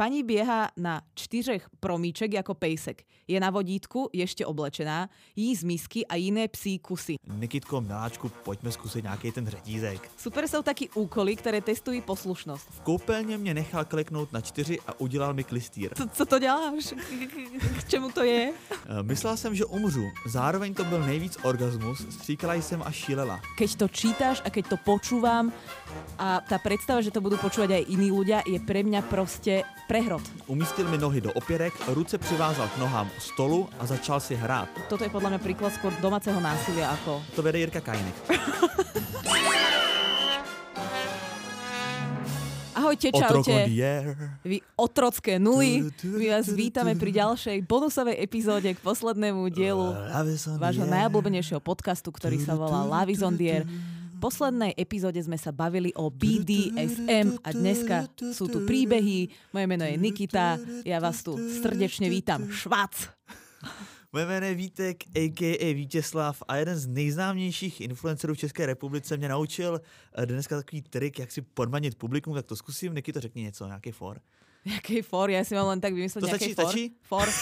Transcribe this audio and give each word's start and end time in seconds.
Pani 0.00 0.22
bieha 0.22 0.68
na 0.76 1.00
čtyřech 1.14 1.68
promíček 1.80 2.32
jako 2.32 2.54
pejsek. 2.54 3.02
Je 3.28 3.40
na 3.40 3.50
vodítku, 3.50 4.08
ještě 4.12 4.46
oblečená, 4.46 5.08
jí 5.36 5.56
z 5.56 5.64
misky 5.64 6.06
a 6.06 6.14
jiné 6.14 6.48
psí 6.48 6.78
kusy. 6.78 7.14
Nikitko, 7.36 7.80
miláčku, 7.80 8.28
pojďme 8.28 8.72
zkusit 8.72 9.02
nějaký 9.02 9.32
ten 9.32 9.46
řetízek. 9.46 10.10
Super 10.16 10.48
jsou 10.48 10.62
taky 10.62 10.88
úkoly, 10.88 11.36
které 11.36 11.60
testují 11.60 12.00
poslušnost. 12.00 12.68
V 12.70 12.80
koupelně 12.80 13.38
mě 13.38 13.54
nechal 13.54 13.84
kliknout 13.84 14.32
na 14.32 14.40
čtyři 14.40 14.80
a 14.86 15.00
udělal 15.00 15.34
mi 15.34 15.44
klistýr. 15.44 15.94
Co, 15.94 16.08
co 16.08 16.26
to 16.26 16.38
děláš? 16.38 16.94
K 17.78 17.88
čemu 17.88 18.10
to 18.10 18.24
je? 18.24 18.52
Eh, 18.72 19.02
Myslela 19.02 19.36
jsem, 19.36 19.54
že 19.54 19.64
umřu. 19.64 20.04
Zároveň 20.26 20.74
to 20.74 20.84
byl 20.84 21.06
nejvíc 21.06 21.38
orgasmus, 21.42 22.06
stříkala 22.10 22.54
jsem 22.54 22.82
a 22.82 22.90
šílela. 22.90 23.40
Keď 23.58 23.76
to 23.76 23.88
čítaš 23.88 24.42
a 24.44 24.50
keď 24.50 24.68
to 24.68 24.76
počúvam 24.76 25.52
a 26.18 26.40
tá 26.40 26.56
predstava, 26.56 27.02
že 27.04 27.12
to 27.12 27.20
budú 27.20 27.36
počúvať 27.36 27.70
aj 27.80 27.84
iní 27.92 28.08
ľudia, 28.12 28.40
je 28.46 28.60
pre 28.60 28.80
mňa 28.80 29.02
proste 29.08 29.64
prehrot. 29.90 30.22
Umístil 30.46 30.86
mi 30.86 30.98
nohy 30.98 31.20
do 31.20 31.32
opěrek, 31.34 31.74
ruce 31.90 32.18
přivázal 32.18 32.68
k 32.68 32.78
nohám 32.78 33.10
stolu 33.18 33.68
a 33.78 33.86
začal 33.86 34.22
si 34.22 34.38
hrát. 34.38 34.70
Toto 34.86 35.02
je 35.02 35.10
podľa 35.10 35.34
mňa 35.34 35.40
príklad 35.42 35.74
skôr 35.74 35.90
domáceho 35.98 36.38
násilia 36.38 36.94
ako... 36.94 37.18
To 37.34 37.42
vede 37.42 37.58
Jirka 37.58 37.82
Kajnik. 37.82 38.14
Ahojte, 42.70 43.10
čaute. 43.10 43.66
Vy 44.46 44.62
otrocké 44.78 45.42
nuly, 45.42 45.90
my 46.06 46.26
vás 46.38 46.46
vítame 46.46 46.94
pri 46.94 47.10
ďalšej 47.10 47.66
bonusovej 47.66 48.14
epizóde 48.22 48.70
k 48.70 48.78
poslednému 48.78 49.50
dielu 49.50 49.90
vášho 50.54 50.86
najobľúbenejšieho 50.86 51.58
podcastu, 51.58 52.14
ktorý 52.14 52.38
sa 52.38 52.54
volá 52.54 52.86
Love 52.86 53.10
is 53.10 53.26
on 53.26 53.34
the 53.34 53.58
air. 53.58 53.66
V 54.20 54.28
poslednej 54.28 54.76
epizóde 54.76 55.16
sme 55.24 55.40
sa 55.40 55.48
bavili 55.48 55.96
o 55.96 56.12
BDSM 56.12 57.40
a 57.40 57.56
dneska 57.56 58.04
sú 58.36 58.52
tu 58.52 58.68
príbehy. 58.68 59.32
Moje 59.48 59.64
meno 59.64 59.80
je 59.88 59.96
Nikita, 59.96 60.60
ja 60.84 61.00
vás 61.00 61.24
tu 61.24 61.40
srdečne 61.40 62.12
vítam. 62.12 62.44
Švac! 62.52 62.92
Moje 64.12 64.26
jméno 64.28 64.46
je 64.46 64.54
Vítek, 64.54 64.96
a.k.a. 65.16 65.74
Vítězslav 65.74 66.42
a 66.48 66.56
jeden 66.56 66.76
z 66.76 66.86
nejznámějších 66.86 67.80
influencerů 67.80 68.34
v 68.34 68.38
České 68.38 68.66
republice 68.66 69.16
mě 69.16 69.28
naučil 69.28 69.80
eh, 69.80 70.26
dneska 70.26 70.56
takový 70.56 70.82
trik, 70.82 71.18
jak 71.18 71.32
si 71.32 71.42
podmanit 71.42 71.94
publikum, 71.94 72.34
tak 72.34 72.46
to 72.46 72.56
zkusím. 72.56 72.94
Niky 72.94 73.12
to 73.12 73.20
řekni 73.20 73.42
něco, 73.42 73.66
nějaký 73.66 73.90
for. 73.90 74.20
Jaký 74.64 75.00
for? 75.02 75.32
Ja 75.32 75.40
si 75.48 75.56
mám 75.56 75.72
len 75.72 75.80
tak 75.80 75.96
vymyslieť 75.96 76.20
To 76.20 76.28
nejaký 76.28 76.52
stačí, 76.52 76.92
for. 77.08 77.24
stačí? 77.24 77.32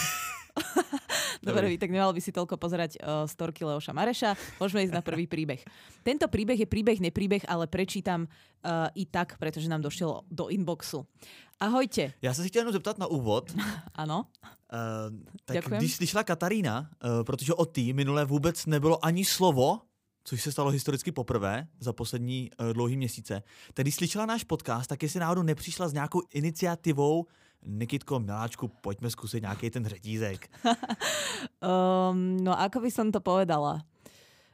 For. 0.63 0.99
Dobre, 1.39 1.71
Dobre. 1.71 1.79
tak 1.79 1.91
nemal 1.91 2.11
by 2.11 2.19
si 2.19 2.35
toľko 2.35 2.59
pozerať 2.59 2.99
uh, 2.99 3.23
storky 3.23 3.63
Leoša 3.63 3.95
Mareša. 3.95 4.35
Môžeme 4.59 4.83
ísť 4.83 4.95
na 4.95 4.99
prvý 4.99 5.23
príbeh. 5.23 5.63
Tento 6.03 6.27
príbeh 6.27 6.59
je 6.59 6.67
príbeh, 6.67 6.99
nepríbeh, 6.99 7.47
ale 7.47 7.67
prečítam 7.71 8.27
uh, 8.27 8.91
i 8.91 9.07
tak, 9.07 9.39
pretože 9.39 9.71
nám 9.71 9.79
došiel 9.79 10.27
do 10.27 10.51
inboxu. 10.51 11.07
Ahojte. 11.59 12.13
Já 12.21 12.33
jsem 12.33 12.43
se 12.43 12.47
chtěl 12.47 12.59
jenom 12.59 12.73
zeptat 12.73 12.97
na 12.97 13.07
úvod. 13.07 13.55
Ano? 13.95 14.25
Uh, 14.73 15.15
tak 15.45 15.57
Děkujem. 15.57 15.79
když 15.79 15.95
slyšela 15.95 16.23
Katarína, 16.23 16.89
uh, 17.03 17.23
protože 17.23 17.53
o 17.53 17.65
tý 17.65 17.93
minule 17.93 18.25
vůbec 18.25 18.65
nebylo 18.65 19.05
ani 19.05 19.25
slovo, 19.25 19.79
což 20.23 20.41
se 20.41 20.51
stalo 20.51 20.69
historicky 20.69 21.11
poprvé 21.11 21.67
za 21.79 21.93
poslední 21.93 22.49
uh, 22.59 22.73
dlouhý 22.73 22.97
měsíce, 22.97 23.43
když 23.75 23.95
slyšela 23.95 24.25
náš 24.25 24.43
podcast, 24.43 24.89
tak 24.89 25.03
jestli 25.03 25.19
náhodou 25.19 25.41
nepřišla 25.41 25.87
s 25.87 25.93
nějakou 25.93 26.21
iniciativou 26.33 27.25
Nikitko, 27.65 28.19
miláčku, 28.19 28.67
pojďme 28.67 29.09
zkusit 29.09 29.41
nějaký 29.41 29.69
ten 29.69 29.85
řetízek. 29.85 30.49
Um, 31.59 32.37
no 32.45 32.59
ako 32.59 32.79
by 32.79 32.91
som 32.91 33.11
to 33.11 33.19
povedala? 33.19 33.83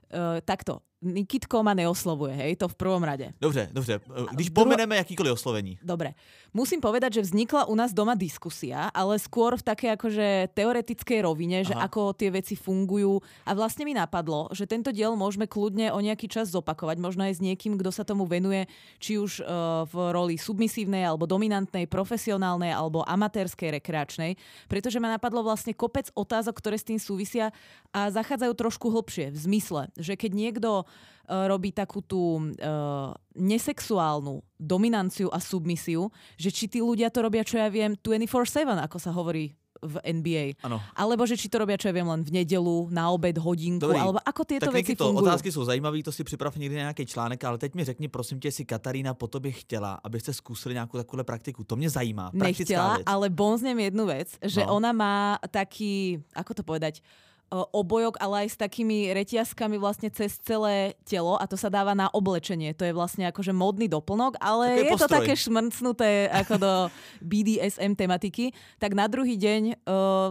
Uh, 0.10 0.42
takto. 0.46 0.82
Nikitko 1.06 1.62
ma 1.62 1.78
neoslovuje, 1.78 2.34
hej, 2.34 2.58
to 2.58 2.66
v 2.66 2.76
prvom 2.76 3.04
rade. 3.06 3.38
Dobře, 3.38 3.70
dobře. 3.72 4.00
Když 4.34 4.50
Druho- 4.50 4.64
pomeneme 4.66 4.96
jakýkoliv 4.96 5.38
oslovení. 5.38 5.78
Dobre. 5.86 6.18
Musím 6.56 6.80
povedať, 6.80 7.20
že 7.20 7.28
vznikla 7.28 7.68
u 7.68 7.76
nás 7.76 7.92
doma 7.92 8.16
diskusia, 8.16 8.88
ale 8.96 9.20
skôr 9.20 9.60
v 9.60 9.64
takej 9.68 9.90
akože 10.00 10.28
teoretickej 10.56 11.20
rovine, 11.28 11.68
že 11.68 11.76
Aha. 11.76 11.92
ako 11.92 12.16
tie 12.16 12.32
veci 12.32 12.56
fungujú. 12.56 13.20
A 13.44 13.52
vlastne 13.52 13.84
mi 13.84 13.92
napadlo, 13.92 14.48
že 14.56 14.64
tento 14.64 14.96
diel 14.96 15.20
môžeme 15.20 15.52
kľudne 15.52 15.92
o 15.92 16.00
nejaký 16.00 16.32
čas 16.32 16.56
zopakovať, 16.56 16.96
možno 16.98 17.28
aj 17.28 17.38
s 17.38 17.44
niekým, 17.44 17.76
kto 17.76 17.92
sa 17.92 18.08
tomu 18.08 18.24
venuje, 18.24 18.72
či 19.04 19.20
už 19.20 19.44
uh, 19.44 19.84
v 19.84 19.96
roli 20.16 20.40
submisívnej, 20.40 21.04
alebo 21.04 21.28
dominantnej, 21.28 21.92
profesionálnej, 21.92 22.72
alebo 22.72 23.04
amatérskej, 23.04 23.76
rekreačnej. 23.84 24.40
Pretože 24.72 25.04
ma 25.04 25.12
napadlo 25.12 25.44
vlastne 25.44 25.76
kopec 25.76 26.08
otázok, 26.16 26.56
ktoré 26.56 26.80
s 26.80 26.88
tým 26.88 27.04
súvisia 27.04 27.52
a 27.92 28.08
zachádzajú 28.08 28.56
trošku 28.56 28.88
hlbšie. 28.88 29.36
V 29.36 29.38
zmysle, 29.44 29.92
že 30.00 30.16
keď 30.16 30.32
niekto 30.32 30.70
uh, 30.88 30.95
robí 31.26 31.74
takú 31.74 32.06
tú 32.06 32.38
uh, 32.38 33.10
nesexuálnu 33.34 34.46
dominanciu 34.56 35.34
a 35.34 35.42
submisiu, 35.42 36.14
že 36.38 36.54
či 36.54 36.70
tí 36.70 36.80
ľudia 36.80 37.10
to 37.10 37.26
robia, 37.26 37.42
čo 37.42 37.58
ja 37.58 37.66
viem, 37.66 37.98
24-7, 37.98 38.70
ako 38.78 38.98
sa 39.02 39.10
hovorí 39.10 39.58
v 39.82 40.02
NBA. 40.02 40.46
Ano. 40.66 40.82
Alebo 40.98 41.26
že 41.30 41.38
či 41.38 41.46
to 41.46 41.62
robia, 41.62 41.78
čo 41.78 41.90
ja 41.90 41.94
viem, 41.94 42.08
len 42.08 42.22
v 42.22 42.42
nedelu, 42.42 42.90
na 42.90 43.10
obed, 43.12 43.38
hodinku, 43.38 43.86
Dobrý. 43.86 44.02
alebo 44.02 44.18
ako 44.22 44.42
tieto 44.42 44.70
veci 44.70 44.94
Nikito, 44.96 45.06
fungujú. 45.14 45.26
otázky 45.30 45.52
jsou 45.52 45.66
zajímavé, 45.66 46.02
to 46.02 46.12
si 46.12 46.24
připrav 46.24 46.56
někdy 46.58 46.76
nějaký 46.76 47.06
článek, 47.06 47.44
ale 47.44 47.58
teď 47.58 47.74
mi 47.76 47.84
řekni, 47.84 48.08
prosím 48.08 48.40
tě, 48.40 48.48
jestli 48.48 48.66
Katarína 48.66 49.14
po 49.14 49.28
tobě 49.28 49.52
chtěla, 49.52 50.00
abyste 50.04 50.34
zkusili 50.34 50.74
nějakou 50.74 50.98
takovou 50.98 51.24
praktiku. 51.24 51.64
To 51.64 51.76
mě 51.76 51.90
zajímá. 51.90 52.32
Praktická 52.32 52.74
Nechtěla, 52.74 52.96
věc. 52.96 53.04
ale 53.06 53.30
bonznem 53.30 53.80
jednu 53.80 54.06
vec, 54.06 54.30
že 54.42 54.62
No. 54.66 54.74
ona 54.76 54.92
má 54.94 55.38
taký, 55.52 56.24
ako 56.34 56.54
to 56.54 56.64
povedať, 56.64 57.02
o, 57.02 57.04
obojok, 57.52 58.18
ale 58.18 58.46
aj 58.46 58.50
s 58.54 58.58
takými 58.58 59.14
reťazkami 59.14 59.78
vlastne 59.78 60.10
cez 60.10 60.36
celé 60.42 60.98
telo 61.06 61.38
a 61.38 61.46
to 61.46 61.56
sa 61.56 61.70
dáva 61.70 61.94
na 61.94 62.10
oblečenie. 62.10 62.74
To 62.74 62.84
je 62.84 62.94
vlastne 62.94 63.30
akože 63.30 63.54
módny 63.54 63.86
doplnok, 63.86 64.42
ale 64.42 64.66
Taký 64.66 64.80
je 64.82 64.86
to 64.86 64.94
postroj. 64.98 65.16
také 65.22 65.34
šmrcnuté 65.38 66.10
ako 66.34 66.56
do 66.58 66.72
BDSM 67.22 67.94
tematiky. 67.94 68.52
Tak 68.82 68.98
na 68.98 69.06
druhý 69.06 69.38
deň 69.38 69.62
o, 69.62 69.74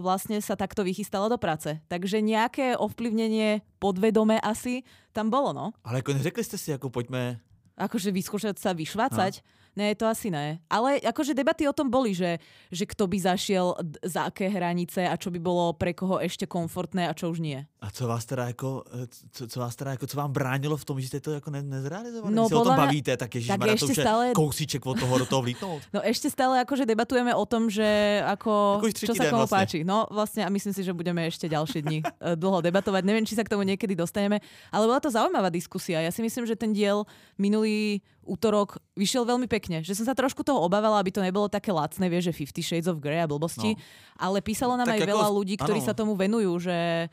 vlastne 0.02 0.42
sa 0.42 0.58
takto 0.58 0.82
vychystala 0.82 1.30
do 1.30 1.38
práce. 1.38 1.78
Takže 1.86 2.18
nejaké 2.20 2.74
ovplyvnenie 2.74 3.62
podvedome 3.78 4.42
asi 4.42 4.82
tam 5.14 5.30
bolo, 5.30 5.54
no. 5.54 5.66
Ale 5.84 6.02
jako 6.02 6.12
neřekli 6.12 6.44
jste 6.44 6.58
si, 6.58 6.70
jako 6.70 6.90
pojďme... 6.90 7.40
Akože 7.74 8.14
vyskúšať 8.14 8.54
sa 8.58 8.70
vyšvácať? 8.70 9.42
Ne, 9.76 9.92
to 9.94 10.06
asi 10.06 10.30
ne. 10.30 10.62
Ale 10.70 11.02
akože 11.02 11.34
debaty 11.34 11.68
o 11.68 11.74
tom 11.76 11.90
boli, 11.90 12.14
že, 12.14 12.38
že 12.72 12.86
kto 12.86 13.04
by 13.04 13.18
zašiel 13.20 13.74
za 14.00 14.30
aké 14.32 14.48
hranice 14.48 15.04
a 15.04 15.18
čo 15.18 15.28
by 15.28 15.42
bolo 15.42 15.74
pre 15.74 15.92
koho 15.92 16.22
ešte 16.22 16.46
komfortné 16.48 17.04
a 17.04 17.12
čo 17.12 17.28
už 17.28 17.42
nie. 17.42 17.66
A 17.84 17.90
co 17.90 18.08
vás 18.08 18.24
teda 18.24 18.46
jako, 18.54 18.84
co, 19.30 19.42
co 19.48 19.56
vás 19.60 19.76
teda 19.76 19.90
jako, 19.90 20.06
co 20.06 20.16
vám 20.16 20.32
bránilo 20.32 20.76
v 20.76 20.84
tom, 20.84 20.96
že 21.00 21.06
jste 21.06 21.20
to 21.20 21.30
jako 21.32 21.50
ne, 21.50 21.62
nezrealizovali? 21.62 22.34
No, 22.34 22.42
Když 22.42 22.48
se 22.48 22.56
o 22.56 22.64
tom 22.64 22.72
mňa- 22.72 22.84
bavíte, 22.86 23.12
tak 23.16 23.24
tak 23.24 23.34
ježišmarja, 23.34 23.74
to 23.76 23.86
už 23.88 23.96
je 23.96 24.04
stále- 24.04 24.32
kousíček 24.36 24.86
od 24.86 25.00
toho 25.00 25.18
do 25.18 25.26
toho 25.26 25.42
vlítnout. 25.42 25.82
No 25.96 26.00
ešte 26.04 26.30
stále 26.30 26.60
akože 26.62 26.84
debatujeme 26.86 27.34
o 27.34 27.44
tom, 27.48 27.66
že 27.72 28.20
ako, 28.22 28.78
Ako 28.78 28.86
už 28.86 28.92
čo 28.94 29.14
sa 29.16 29.26
komu 29.26 29.42
vlastne. 29.42 29.56
páči. 29.58 29.78
No 29.82 30.06
vlastne 30.12 30.44
a 30.46 30.48
myslím 30.52 30.70
si, 30.76 30.84
že 30.86 30.92
budeme 30.92 31.26
ešte 31.26 31.48
ďalšie 31.48 31.80
dni 31.82 31.98
eh, 32.00 32.36
dlho 32.36 32.62
debatovať. 32.62 33.02
Neviem, 33.02 33.26
či 33.26 33.34
sa 33.34 33.42
k 33.42 33.50
tomu 33.50 33.66
niekedy 33.66 33.96
dostaneme, 33.96 34.38
ale 34.70 34.84
bola 34.86 35.00
to 35.02 35.10
zaujímavá 35.10 35.50
diskusia. 35.50 35.98
Ja 35.98 36.12
si 36.14 36.22
myslím, 36.22 36.46
že 36.46 36.54
ten 36.54 36.70
diel 36.70 37.02
minulý 37.34 38.04
útorok 38.24 38.80
vyšiel 38.98 39.28
veľmi 39.28 39.46
pekne. 39.46 39.84
Že 39.84 40.02
som 40.02 40.06
sa 40.10 40.14
trošku 40.16 40.42
toho 40.42 40.60
obávala, 40.60 40.98
aby 40.98 41.12
to 41.12 41.22
nebolo 41.22 41.46
také 41.46 41.70
lacné, 41.70 42.08
vieš, 42.08 42.32
že 42.32 42.36
Fifty 42.36 42.60
Shades 42.64 42.88
of 42.88 42.98
Grey 42.98 43.20
a 43.20 43.28
blbosti. 43.28 43.76
No. 43.76 43.80
Ale 44.18 44.42
písalo 44.42 44.74
nám 44.74 44.88
Tak 44.88 44.96
aj 44.96 45.00
ako 45.04 45.10
veľa 45.12 45.28
ľudí, 45.30 45.54
ktorí 45.60 45.80
áno. 45.80 45.88
sa 45.88 45.94
tomu 45.94 46.16
venujú, 46.16 46.52
že 46.58 47.08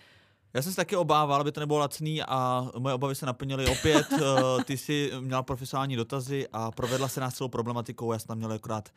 Já 0.53 0.61
jsem 0.61 0.71
se 0.71 0.75
taky 0.75 0.95
obával, 0.95 1.41
aby 1.41 1.51
to 1.51 1.59
nebylo 1.59 1.79
lacný 1.79 2.23
a 2.23 2.67
moje 2.79 2.95
obavy 2.95 3.15
se 3.15 3.25
naplnily 3.25 3.65
opět. 3.67 4.07
Eh, 4.21 4.63
Ty 4.63 4.77
si 4.77 5.11
měla 5.19 5.43
profesionální 5.43 5.95
dotazy 5.95 6.47
a 6.53 6.71
provedla 6.71 7.07
se 7.07 7.19
nás 7.21 7.33
celou 7.33 7.47
problematikou. 7.49 8.13
Já 8.13 8.19
jsem 8.19 8.27
tam 8.27 8.37
měl 8.37 8.51
akorát 8.51 8.89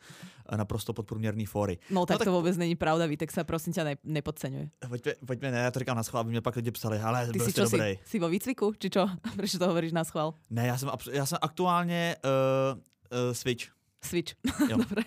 eh, 0.49 0.57
naprosto 0.57 0.93
podprůměrný 0.93 1.45
fóry. 1.45 1.77
no 1.89 2.05
tak, 2.05 2.17
tak- 2.17 2.25
to 2.27 2.31
vôbec 2.41 2.57
není 2.57 2.75
pravda, 2.75 3.05
Vítek 3.05 3.31
sa 3.31 3.43
prosím 3.43 3.73
ťa 3.73 3.83
ne, 3.83 3.93
nepodceňuje. 4.03 4.69
Pojďme, 4.89 5.11
pojďme, 5.27 5.51
ne, 5.51 5.57
já 5.59 5.71
to 5.71 5.79
říkám 5.79 5.97
na 5.97 6.03
schvál, 6.03 6.21
aby 6.21 6.29
mě 6.29 6.41
pak 6.41 6.55
lidi 6.55 6.71
psali, 6.71 6.99
ale 6.99 7.25
Ty 7.27 7.37
byl 7.37 7.45
si 7.45 7.51
jste 7.51 7.61
čo 7.61 7.69
si, 7.69 7.77
dobrý. 7.77 7.99
si 8.05 8.19
vo 8.19 8.27
výcviku, 8.29 8.73
či 8.79 8.89
čo? 8.89 9.07
Prečo 9.37 9.57
to 9.59 9.67
hovoríš 9.67 9.91
na 9.93 10.03
schvál? 10.03 10.33
Ne, 10.49 10.67
já 10.67 10.77
jsem, 10.77 10.89
já 11.11 11.25
jsem 11.25 11.37
aktuálně 11.41 12.15
uh, 12.25 12.77
uh, 13.27 13.33
switch. 13.33 13.65
Switch. 14.03 14.33
Jo. 14.69 14.77
Dobre. 14.83 15.03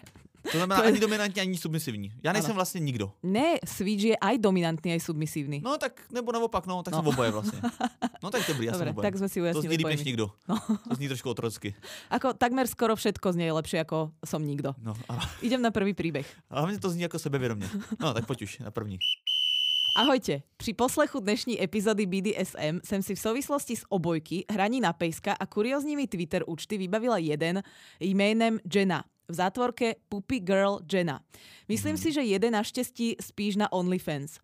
To 0.53 0.59
znamená 0.59 0.77
To 0.77 0.83
je- 0.83 0.89
ani 0.89 1.01
dominantní, 1.01 1.41
ani 1.41 1.57
submisivní. 1.59 2.13
Já 2.25 2.33
nejsem 2.33 2.51
Ano. 2.51 2.55
vlastně 2.55 2.81
nikdo. 2.81 3.13
Ne, 3.23 3.59
Switch 3.67 4.03
je 4.05 4.17
aj 4.17 4.39
dominantný, 4.39 4.93
aj 4.93 5.01
submisívny. 5.01 5.61
No 5.65 5.79
tak, 5.79 6.01
nebo 6.13 6.33
naopak, 6.33 6.67
no, 6.67 6.83
tak 6.83 6.93
No. 6.93 6.99
jsem 6.99 7.07
oboje 7.09 7.31
vlastně. 7.31 7.61
No 8.23 8.31
tak 8.31 8.43
dobrý, 8.49 8.67
já 8.67 8.73
Dobre, 8.73 8.87
jsem 8.87 8.91
oboje. 8.93 9.03
tak 9.07 9.15
sme 9.17 9.29
si 9.29 9.39
to 9.41 9.43
ujasnili 9.45 9.75
zní 9.75 9.77
líp 9.77 9.87
než 9.87 10.05
nikdo. 10.05 10.31
No. 10.49 10.57
To 10.89 10.95
zní 10.95 11.09
trošku 11.09 11.31
otrocky. 11.31 11.75
Ako 12.11 12.33
takmer 12.35 12.67
skoro 12.67 12.97
všetko 12.97 13.33
znie 13.33 13.53
lepšie 13.53 13.81
ako 13.85 14.11
som 14.25 14.43
nikto. 14.43 14.75
No, 14.83 14.95
ale, 15.09 15.21
Idem 15.43 15.63
na 15.63 15.71
prvý 15.71 15.95
príbeh. 15.95 16.27
ale 16.51 16.61
hlavně 16.61 16.79
to 16.79 16.91
zní 16.91 17.03
jako 17.03 17.19
sebevědomě. 17.19 17.69
No, 18.01 18.15
tak 18.15 18.27
pojď 18.27 18.43
už 18.43 18.59
na 18.59 18.71
první. 18.71 18.99
Ahojte. 19.97 20.43
Pri 20.57 20.73
poslechu 20.79 21.19
dnešní 21.21 21.63
epizody 21.63 22.07
BDSM 22.07 22.81
jsem 22.85 23.03
si 23.03 23.15
v 23.15 23.21
souvislosti 23.21 23.77
s 23.77 23.83
obojky, 23.89 24.45
hraní 24.51 24.81
na 24.81 24.93
pejska 24.93 25.33
a 25.33 25.47
kuriózními 25.47 26.07
Twitter 26.07 26.45
účty 26.47 26.79
vybavila 26.79 27.19
jeden 27.19 27.63
jménem 28.01 28.59
Jenna. 28.75 29.05
V 29.29 29.35
zátvorke 29.35 29.95
Puppy 30.09 30.41
Girl 30.41 30.79
Jenna. 30.93 31.21
Myslím 31.69 31.97
si, 31.97 32.13
že 32.13 32.21
jeden 32.21 32.53
naštěstí 32.53 33.17
spíš 33.21 33.57
na 33.57 33.73
OnlyFans. 33.73 34.39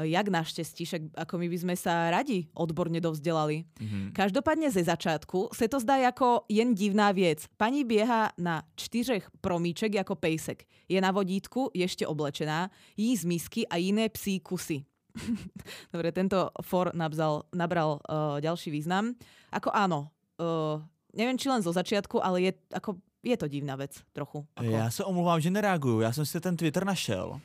Jak 0.00 0.28
naštěstí, 0.28 0.84
však 0.84 1.02
ako 1.14 1.38
my 1.38 1.46
by 1.48 1.58
sme 1.58 1.76
sa 1.76 2.08
radi 2.08 2.48
odborne 2.56 3.00
dovzdelali. 3.00 3.64
Mhm. 3.80 4.12
Každopádně 4.12 4.70
ze 4.70 4.84
začátku 4.84 5.48
se 5.52 5.68
to 5.68 5.80
zdá 5.80 5.96
jako 5.96 6.40
jen 6.48 6.74
divná 6.74 7.12
věc. 7.12 7.44
Paní 7.56 7.84
běhá 7.84 8.32
na 8.38 8.62
čtyřech 8.76 9.28
promíček 9.40 9.94
jako 9.94 10.14
pejsek. 10.16 10.64
Je 10.88 11.00
na 11.00 11.10
vodítku, 11.10 11.70
ještě 11.74 12.06
oblečená, 12.06 12.70
jí 12.96 13.16
z 13.16 13.24
misky 13.24 13.68
a 13.68 13.76
jiné 13.76 14.08
psí 14.08 14.40
kusy. 14.40 14.84
Dobre, 15.92 16.12
tento 16.12 16.50
for 16.62 16.90
nabzal, 16.94 17.42
nabral 17.54 17.98
uh, 17.98 18.40
ďalší 18.40 18.70
význam. 18.70 19.14
Ako 19.50 19.74
áno, 19.74 20.14
uh, 20.38 20.78
neviem, 21.14 21.34
či 21.34 21.50
len 21.50 21.62
zo 21.62 21.74
začiatku, 21.74 22.22
ale 22.22 22.42
je, 22.42 22.52
ako, 22.70 23.02
je 23.22 23.36
to 23.36 23.48
divná 23.48 23.76
vec 23.76 24.02
trochu. 24.12 24.46
Ako... 24.56 24.70
Já 24.70 24.90
se 24.90 25.04
omlouvám, 25.04 25.40
že 25.40 25.50
nereaguju. 25.50 26.00
Já 26.00 26.12
jsem 26.12 26.26
si 26.26 26.40
ten 26.40 26.56
Twitter 26.56 26.84
našel. 26.84 27.40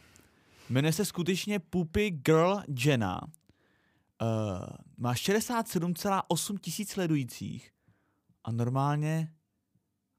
Jmenuje 0.69 0.94
se 0.94 1.06
skutečně 1.06 1.60
Poopy 1.60 2.12
Girl 2.12 2.62
Jenna. 2.86 3.22
Uh, 4.22 4.68
má 4.98 5.13
67,8 5.13 6.57
tisíc 6.60 6.89
sledujících. 6.89 7.72
A 8.44 8.51
normálně 8.51 9.31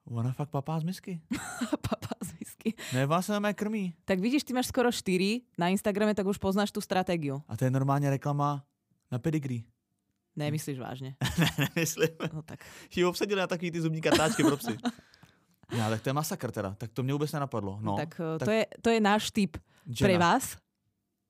ona 0.04 0.32
fakt 0.32 0.50
papá 0.50 0.80
z 0.80 0.84
misky. 0.84 1.20
Papa 1.70 2.08
z 2.24 2.32
whisky. 2.32 2.74
Ne, 2.94 3.06
vás 3.06 3.26
se 3.26 3.40
mé 3.40 3.54
krmí. 3.54 3.94
Tak 4.04 4.18
vidíš, 4.18 4.44
ty 4.44 4.52
máš 4.52 4.66
skoro 4.66 4.92
4 4.92 5.40
na 5.58 5.68
Instagrame, 5.68 6.14
tak 6.14 6.26
už 6.26 6.38
poznáš 6.38 6.70
tu 6.70 6.80
stratégiu. 6.80 7.42
A 7.48 7.56
to 7.56 7.64
je 7.64 7.70
normálně 7.70 8.10
reklama 8.10 8.64
na 9.12 9.18
pedigree. 9.18 9.62
Nemyslíš 10.36 10.78
vážně. 10.78 11.16
ne, 11.38 11.50
nemyslím. 11.58 12.08
No 12.32 12.42
tak. 12.42 12.64
Ji 12.96 13.04
obsadili 13.04 13.40
na 13.40 13.46
takový 13.46 13.70
ty 13.70 13.80
zubní 13.80 14.00
kartáčky 14.00 14.42
pro 14.42 14.56
psy. 14.56 14.78
No, 15.72 15.90
tak 15.90 16.00
to 16.02 16.08
je 16.08 16.14
masakr 16.14 16.50
teda. 16.52 16.74
Tak 16.78 16.92
to 16.92 17.02
mě 17.02 17.12
vůbec 17.12 17.32
nenapadlo. 17.32 17.78
No, 17.82 17.96
tak, 17.96 18.20
uh, 18.20 18.38
tak 18.38 18.46
to, 18.46 18.52
je, 18.52 18.66
to 18.82 18.88
je 18.90 19.00
náš 19.00 19.30
tip 19.30 19.58
pre 19.98 20.12
Jenna, 20.14 20.38
vás. 20.38 20.56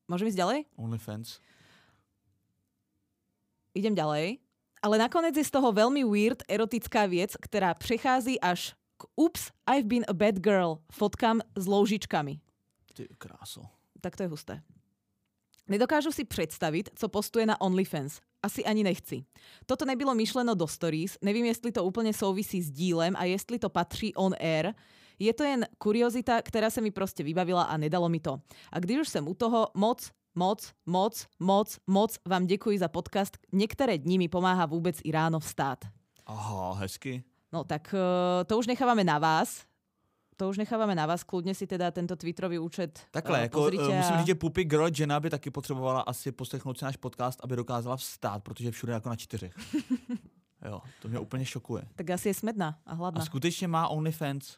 Môžem 0.07 0.29
ísť 0.31 0.39
ďalej? 0.39 0.59
OnlyFans. 0.77 1.41
Idem 3.75 3.97
ďalej. 3.97 4.39
Ale 4.85 4.97
nakoniec 5.03 5.35
je 5.35 5.45
z 5.45 5.51
toho 5.51 5.73
veľmi 5.73 6.05
weird 6.07 6.45
erotická 6.47 7.11
vec, 7.11 7.35
ktorá 7.35 7.75
prechází 7.75 8.39
až 8.39 8.77
k 8.97 9.03
Ups, 9.17 9.53
I've 9.69 9.89
been 9.89 10.05
a 10.09 10.15
bad 10.17 10.41
girl 10.41 10.81
fotkám 10.89 11.43
s 11.57 11.65
loužičkami. 11.67 12.41
Ty 12.95 13.09
kráso. 13.19 13.67
Tak 14.01 14.17
to 14.17 14.23
je 14.25 14.29
husté. 14.29 14.55
Nedokážu 15.69 16.13
si 16.13 16.25
představit, 16.25 16.91
co 16.95 17.09
postuje 17.09 17.47
na 17.47 17.61
OnlyFans. 17.61 18.21
Asi 18.47 18.65
ani 18.65 18.83
nechci. 18.83 19.25
Toto 19.67 19.85
nebylo 19.85 20.15
myšleno 20.15 20.55
do 20.55 20.67
stories, 20.67 21.19
nevím, 21.23 21.45
jestli 21.45 21.73
to 21.73 21.85
úplně 21.85 22.13
souvisí 22.13 22.63
s 22.63 22.71
dílem 22.71 23.17
a 23.17 23.25
jestli 23.25 23.59
to 23.59 23.69
patří 23.69 24.15
on 24.15 24.35
air. 24.41 24.75
Je 25.19 25.33
to 25.35 25.45
jen 25.45 25.67
kuriozita, 25.79 26.43
která 26.43 26.71
se 26.71 26.81
mi 26.81 26.91
prostě 26.91 27.23
vybavila 27.23 27.63
a 27.63 27.77
nedalo 27.77 28.09
mi 28.09 28.21
to. 28.21 28.39
A 28.73 28.79
když 28.79 28.99
už 28.99 29.09
jsem 29.09 29.29
u 29.29 29.35
toho, 29.35 29.69
moc, 29.75 30.11
moc, 30.35 30.73
moc, 30.87 31.27
moc, 31.39 31.79
moc 31.87 32.19
vám 32.29 32.47
děkuji 32.47 32.79
za 32.79 32.89
podcast. 32.89 33.39
Některé 33.53 33.99
dní 33.99 34.19
mi 34.19 34.29
pomáhá 34.29 34.67
vůbec 34.67 34.97
i 35.05 35.11
ráno 35.11 35.41
vstát. 35.41 35.79
Aha, 36.27 36.75
hezky. 36.75 37.25
No 37.53 37.65
tak 37.65 37.95
eh, 37.95 38.45
to 38.45 38.59
už 38.59 38.67
nechávame 38.67 39.05
na 39.05 39.19
vás. 39.19 39.65
To 40.37 40.49
už 40.49 40.59
nechávame 40.59 40.95
na 40.95 41.07
vás. 41.07 41.25
Kludně 41.25 41.55
si 41.55 41.67
teda 41.67 41.91
tento 41.91 42.17
Twitterový 42.17 42.59
účet 42.59 43.01
Takhle, 43.11 43.39
eh, 43.39 43.43
jako, 43.43 43.61
uh, 43.61 43.71
musím 43.73 43.93
a- 43.93 44.19
říct, 44.19 44.27
že 44.27 44.35
Puppy 44.35 44.65
Girl 44.65 44.89
Jenna 44.99 45.21
by 45.21 45.31
taky 45.31 45.51
potřebovala 45.51 46.01
asi 46.01 46.33
poslechnout 46.33 46.79
si 46.79 46.85
náš 46.85 46.97
podcast, 46.97 47.41
aby 47.43 47.57
dokázala 47.57 47.97
vstát, 47.97 48.43
protože 48.43 48.71
všude 48.71 48.93
jako 48.93 49.09
na 49.09 49.17
čtyřech. 49.17 49.55
jo, 50.65 50.81
to 51.03 51.09
mě 51.09 51.19
úplně 51.19 51.45
šokuje. 51.45 51.83
Tak 51.95 52.11
asi 52.11 52.29
je 52.29 52.35
smedná 52.35 52.79
a 52.87 52.91
A 52.91 52.95
hladná. 52.95 53.25
skutečně 53.25 53.69
má 53.69 53.89
OnlyFans. 53.89 54.57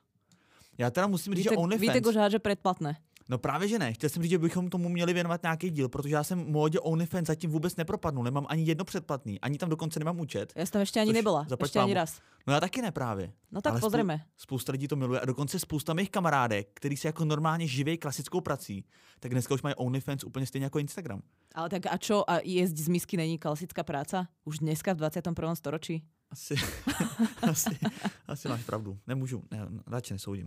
Já 0.79 0.91
teda 0.91 1.07
musím 1.07 1.35
říct, 1.35 1.45
že 1.45 1.51
Vítek, 1.51 1.59
OnlyFans... 1.59 1.89
Vítek 1.89 2.07
už 2.07 2.17
háže 2.17 2.39
predplatné. 2.39 2.97
No 3.29 3.39
právě, 3.39 3.69
že 3.69 3.79
ne. 3.79 3.93
Chtěl 3.93 4.11
jsem 4.11 4.23
říct, 4.23 4.31
že 4.31 4.39
bychom 4.39 4.69
tomu 4.69 4.89
měli 4.89 5.13
věnovat 5.13 5.43
nějaký 5.43 5.71
díl, 5.71 5.89
protože 5.89 6.15
já 6.15 6.25
jsem 6.25 6.39
módě 6.39 6.81
OnlyFans 6.81 7.27
zatím 7.27 7.51
vůbec 7.51 7.77
nepropadnul. 7.77 8.25
Nemám 8.25 8.47
ani 8.49 8.63
jedno 8.63 8.85
předplatný, 8.85 9.41
ani 9.41 9.59
tam 9.59 9.69
dokonce 9.69 9.99
nemám 9.99 10.21
účet. 10.21 10.53
Já 10.57 10.67
jsem 10.67 10.73
tam 10.73 10.81
ještě 10.81 11.01
ani 11.01 11.13
nebyla. 11.13 11.47
Ještě 11.61 11.79
ani 11.79 11.95
raz. 11.95 12.21
No 12.47 12.55
já 12.55 12.61
taky 12.61 12.83
ne 12.83 12.91
právě. 12.91 13.33
No 13.53 13.61
tak 13.63 13.73
Ale 13.73 13.81
pozrieme. 13.81 14.25
Spousta 14.37 14.73
lidí 14.73 14.89
to 14.89 14.97
miluje 14.97 15.21
a 15.21 15.25
dokonce 15.25 15.59
spousta 15.59 15.95
mých 15.95 16.11
kamarádek, 16.11 16.69
který 16.75 16.97
se 16.97 17.09
jako 17.09 17.25
normálně 17.25 17.67
živí 17.67 17.99
klasickou 17.99 18.41
prací, 18.41 18.85
tak 19.21 19.31
dneska 19.33 19.55
už 19.55 19.63
mají 19.63 19.75
OnlyFans 19.75 20.25
úplně 20.25 20.47
stejně 20.47 20.65
jako 20.65 20.79
Instagram. 20.79 21.23
Ale 21.55 21.69
tak 21.69 21.87
a 21.87 21.97
čo? 21.97 22.31
A 22.31 22.39
jesť 22.45 22.77
z 22.77 22.89
misky 22.89 23.17
není 23.17 23.39
klasická 23.39 23.83
práca? 23.83 24.29
Už 24.45 24.59
dneska 24.59 24.93
v 24.93 24.97
21. 24.97 25.55
storočí? 25.55 26.05
Asi, 26.31 26.55
asi, 27.51 27.79
asi 28.27 28.49
máš 28.49 28.65
pravdu. 28.65 28.99
Nemůžu, 29.07 29.43
ne, 29.51 29.69
radši 29.87 30.13
nesoudím. 30.15 30.45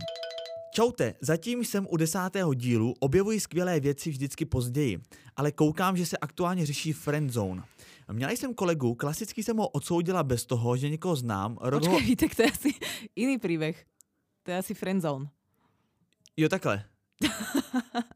Čaute, 0.74 1.14
zatím 1.20 1.64
jsem 1.64 1.86
u 1.90 1.96
desátého 1.96 2.54
dílu, 2.54 2.94
objevuji 3.00 3.40
skvělé 3.40 3.80
věci 3.80 4.10
vždycky 4.10 4.44
později, 4.44 5.00
ale 5.36 5.52
koukám, 5.52 5.96
že 5.96 6.06
se 6.06 6.16
aktuálně 6.16 6.66
řeší 6.66 6.92
friendzone. 6.92 7.62
Měla 8.12 8.32
jsem 8.32 8.54
kolegu, 8.54 8.94
klasicky 8.94 9.42
jsem 9.42 9.56
ho 9.56 9.68
odsoudila 9.68 10.22
bez 10.22 10.46
toho, 10.46 10.76
že 10.76 10.88
někoho 10.88 11.16
znám. 11.16 11.58
Rok 11.60 11.84
ho... 11.84 11.90
Počkej, 11.90 12.06
Vítek, 12.08 12.34
to 12.34 12.42
je 12.42 12.50
asi 12.50 12.74
iný 13.16 13.38
príbeh. 13.38 13.84
To 14.42 14.50
je 14.50 14.58
asi 14.58 14.74
friendzone. 14.74 15.26
Jo, 16.36 16.48
takhle. 16.48 16.84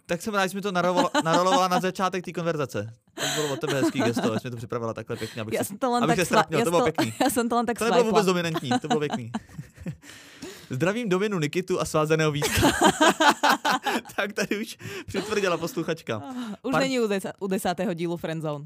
tak 0.06 0.22
jsem 0.22 0.34
rád, 0.34 0.46
že 0.46 0.50
jsi 0.50 0.56
mi 0.56 0.62
to 0.62 0.72
narolovala, 0.72 1.10
narolovala 1.24 1.68
na 1.68 1.80
začátek 1.80 2.24
té 2.24 2.32
konverzace. 2.32 2.92
To 3.14 3.22
bylo 3.34 3.52
od 3.52 3.60
tebe 3.60 3.74
hezký 3.74 4.00
gesto, 4.00 4.34
že 4.34 4.40
jsi 4.40 4.46
mi 4.46 4.50
to 4.50 4.56
připravila 4.56 4.94
takhle 4.94 5.16
pěkně, 5.16 5.42
abych, 5.42 5.54
Já 5.54 5.64
si, 5.64 5.68
jsem 5.68 5.78
to 5.78 5.90
len 5.90 6.04
abych 6.04 6.16
tak 6.16 6.28
se 6.28 6.34
já 6.50 6.64
to 6.64 6.70
bylo 6.70 6.84
pěkný. 6.84 7.14
Já 7.20 7.30
jsem 7.30 7.48
to 7.48 7.56
len 7.56 7.66
tak 7.66 7.78
To 7.78 7.84
nebylo 7.84 8.04
vůbec 8.04 8.26
dominantní, 8.26 8.70
to 8.80 8.88
bylo 8.88 9.00
pěkný. 9.00 9.32
Zdravím 10.70 11.08
Dominu 11.08 11.38
Nikitu 11.38 11.80
a 11.80 11.84
svázaného 11.84 12.32
Vítka. 12.32 12.72
tak 14.16 14.32
tady 14.32 14.60
už 14.60 14.76
přitvrdila 15.06 15.56
posluchačka. 15.56 16.22
Už 16.62 16.72
Par- 16.72 16.80
není 16.82 17.00
u, 17.00 17.06
desa, 17.06 17.32
u 17.40 17.46
desátého 17.46 17.94
dílu 17.94 18.16
friendzone. 18.16 18.64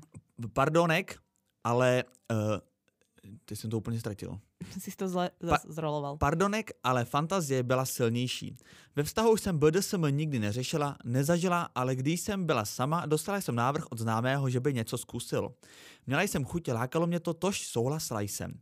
Pardonek, 0.52 1.19
ale 1.64 2.05
uh, 2.32 2.37
teď 3.50 3.58
jsem 3.58 3.70
to 3.70 3.79
úplně 3.79 4.00
ztratil. 4.00 4.38
Si 4.79 4.91
to 4.97 5.08
zle 5.08 5.31
zas 5.41 5.67
zroloval. 5.69 6.17
Pardonek, 6.17 6.70
ale 6.85 7.05
fantazie 7.05 7.62
byla 7.62 7.85
silnější. 7.85 8.56
Ve 8.97 9.02
vztahu 9.02 9.37
jsem 9.37 9.58
BDSM 9.58 10.06
nikdy 10.11 10.38
neřešila, 10.38 10.97
nezažila, 11.05 11.69
ale 11.75 11.97
když 11.97 12.20
jsem 12.20 12.47
byla 12.47 12.64
sama, 12.64 13.06
dostala 13.06 13.41
jsem 13.41 13.55
návrh 13.55 13.85
od 13.91 13.99
známého, 13.99 14.50
že 14.50 14.61
by 14.61 14.75
něco 14.75 14.99
zkusil. 14.99 15.55
Měla 16.06 16.23
jsem 16.23 16.44
chuť, 16.44 16.69
lákalo 16.69 17.06
mě 17.06 17.20
to, 17.20 17.35
tož 17.35 17.67
souhlasila 17.67 18.20
jsem. 18.20 18.52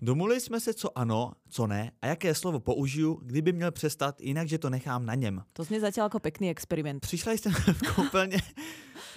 Domluvili 0.00 0.40
jsme 0.40 0.60
se, 0.60 0.74
co 0.74 0.98
ano, 0.98 1.32
co 1.48 1.66
ne 1.66 1.92
a 2.02 2.06
jaké 2.06 2.34
slovo 2.34 2.60
použiju, 2.60 3.20
kdyby 3.22 3.52
měl 3.52 3.70
přestat, 3.70 4.20
jinak, 4.20 4.48
že 4.48 4.58
to 4.58 4.70
nechám 4.70 5.06
na 5.06 5.14
něm. 5.14 5.42
To 5.52 5.64
znie 5.64 5.80
zatiaľ 5.80 6.08
ako 6.08 6.20
pekný 6.20 6.50
experiment. 6.50 7.00
Přišla 7.00 7.32
jsem 7.32 7.52
v 7.78 7.94
koupelně... 7.94 8.40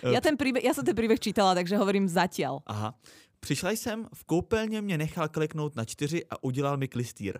Ja, 0.03 0.21
ten 0.21 0.33
ja 0.63 0.73
som 0.73 0.81
ten 0.81 0.97
príbeh 0.97 1.21
čítala, 1.21 1.53
takže 1.53 1.77
hovorím 1.77 2.09
zatiaľ. 2.09 2.65
Aha. 2.65 2.97
Přišla 3.41 3.71
jsem, 3.71 4.07
v 4.13 4.23
koupelně 4.23 4.81
mě 4.81 4.97
nechal 4.97 5.29
kliknout 5.29 5.75
na 5.75 5.85
čtyři 5.85 6.25
a 6.29 6.43
udělal 6.43 6.77
mi 6.77 6.87
klistýr. 6.87 7.39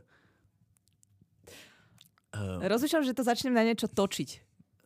Uh, 2.31 2.63
Rozmýšľam, 2.63 3.03
že 3.03 3.13
to 3.13 3.27
začnem 3.27 3.51
na 3.51 3.67
niečo 3.67 3.91
točiť. 3.91 4.29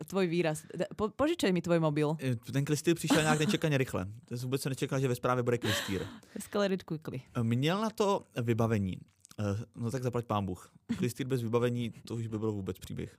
Tvoj 0.09 0.25
výraz. 0.27 0.65
Po, 0.97 1.13
požičaj 1.13 1.53
mi 1.53 1.61
tvoj 1.61 1.79
mobil. 1.79 2.17
ten 2.51 2.65
klistýr 2.65 2.95
přišel 2.95 3.21
nějak 3.21 3.39
nečekaně 3.39 3.77
rychle. 3.77 4.05
To 4.25 4.37
jsem 4.37 4.47
vůbec 4.49 4.61
se 4.61 4.69
nečekal, 4.69 4.99
že 4.99 5.07
ve 5.07 5.15
zprávě 5.15 5.43
bude 5.43 5.57
klistýr. 5.57 6.05
Escalated 6.35 6.83
quickly. 6.83 7.21
Měl 7.43 7.81
na 7.81 7.89
to 7.89 8.25
vybavení. 8.41 8.97
Eh, 9.39 9.63
No 9.75 9.91
tak 9.91 10.03
zaplať 10.03 10.25
pán 10.25 10.45
Bůh. 10.45 10.71
Klistýr 10.97 11.27
bez 11.27 11.41
vybavení, 11.41 11.91
to 12.07 12.15
už 12.15 12.27
by 12.27 12.39
bylo 12.39 12.51
vůbec 12.51 12.79
příběh. 12.79 13.17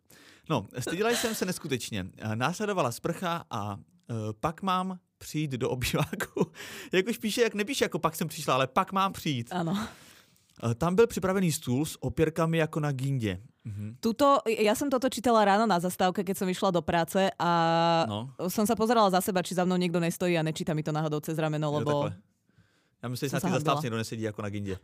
No, 0.51 0.67
styděla 0.79 1.11
jsem 1.11 1.35
se 1.35 1.45
neskutečně. 1.45 2.07
Následovala 2.35 2.93
sprcha 2.93 3.45
a 3.51 3.79
pak 4.41 4.63
mám 4.63 4.99
přijít 5.19 5.51
do 5.51 5.71
obýváku. 5.71 6.53
jak 6.93 7.07
už 7.07 7.19
píše, 7.19 7.43
jak 7.43 7.55
nepíše, 7.55 7.85
jako 7.85 7.99
pak 7.99 8.17
jsem 8.17 8.29
přišla, 8.29 8.55
ale 8.55 8.67
pak 8.67 8.93
mám 8.93 9.13
přijít. 9.13 9.49
Áno. 9.53 9.77
Eh, 10.63 10.75
Tam 10.75 10.95
byl 10.95 11.07
připravený 11.07 11.53
stůl 11.53 11.87
s 11.87 12.03
opěrkami 12.03 12.59
jako 12.59 12.81
na 12.81 12.93
gindě. 12.93 13.41
Mhm. 13.67 13.99
Tuto, 13.99 14.47
ja 14.47 14.79
som 14.79 14.87
toto 14.87 15.11
čítala 15.11 15.43
ráno 15.43 15.67
na 15.67 15.83
zastávke, 15.83 16.23
keď 16.23 16.39
som 16.39 16.47
išla 16.47 16.71
do 16.71 16.87
práce 16.87 17.35
a 17.35 17.51
No, 18.07 18.31
som 18.47 18.63
sa 18.63 18.79
pozerala 18.79 19.11
za 19.11 19.19
seba, 19.19 19.43
či 19.43 19.59
za 19.59 19.67
mnou 19.67 19.75
niekto 19.75 19.99
nestojí 19.99 20.39
a 20.39 20.47
nečíta 20.47 20.71
mi 20.71 20.87
to 20.87 20.95
náhodou 20.95 21.19
cez 21.19 21.35
rameno, 21.35 21.67
jo, 21.67 21.75
lebo... 21.83 21.91
takhle. 21.91 22.11
Já 23.07 23.11
myslím, 23.11 23.29
že 23.29 23.37
na 23.37 23.41
se 23.41 23.47
ty 23.47 23.53
zastávce 23.53 23.87
někdo 23.87 23.97
nesedí 23.97 24.23
jako 24.23 24.43
na 24.43 24.49
gindě. 24.49 24.79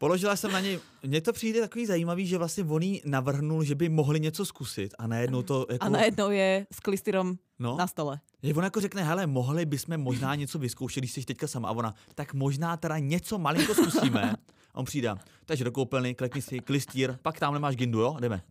Položila 0.00 0.36
jsem 0.36 0.52
na 0.52 0.60
něj, 0.60 0.78
mně 1.02 1.20
to 1.20 1.32
přijde 1.32 1.60
takový 1.60 1.86
zajímavý, 1.86 2.26
že 2.26 2.38
vlastně 2.38 2.64
on 2.64 2.82
jí 2.82 3.02
navrhnul, 3.04 3.64
že 3.64 3.74
by 3.74 3.88
mohli 3.88 4.20
něco 4.20 4.44
zkusit 4.44 4.94
a 4.98 5.06
najednou 5.06 5.42
to 5.42 5.66
jako... 5.72 5.84
A 5.84 5.88
najednou 5.88 6.30
je 6.30 6.66
s 6.72 6.80
klistyrom 6.80 7.34
no, 7.58 7.76
na 7.76 7.86
stole. 7.86 8.20
Je 8.42 8.54
on 8.54 8.64
jako 8.64 8.80
řekne, 8.80 9.02
hele, 9.02 9.26
mohli 9.26 9.66
bychom 9.66 9.98
možná 9.98 10.34
něco 10.34 10.58
vyzkoušet, 10.58 11.00
když 11.00 11.12
jsi 11.12 11.24
teďka 11.24 11.46
sama. 11.46 11.68
A 11.68 11.72
ona, 11.72 11.94
tak 12.14 12.34
možná 12.34 12.76
teda 12.76 12.98
něco 12.98 13.38
malinko 13.38 13.74
zkusíme. 13.74 14.32
A 14.74 14.78
on 14.78 14.84
přijde, 14.84 15.14
takže 15.46 15.64
do 15.64 15.72
koupelny, 15.72 16.14
klikni 16.14 16.42
si 16.42 16.60
klistýr, 16.60 17.16
pak 17.22 17.38
tamhle 17.38 17.60
máš 17.60 17.76
gindu, 17.76 18.00
jo, 18.00 18.16
jdeme. 18.20 18.42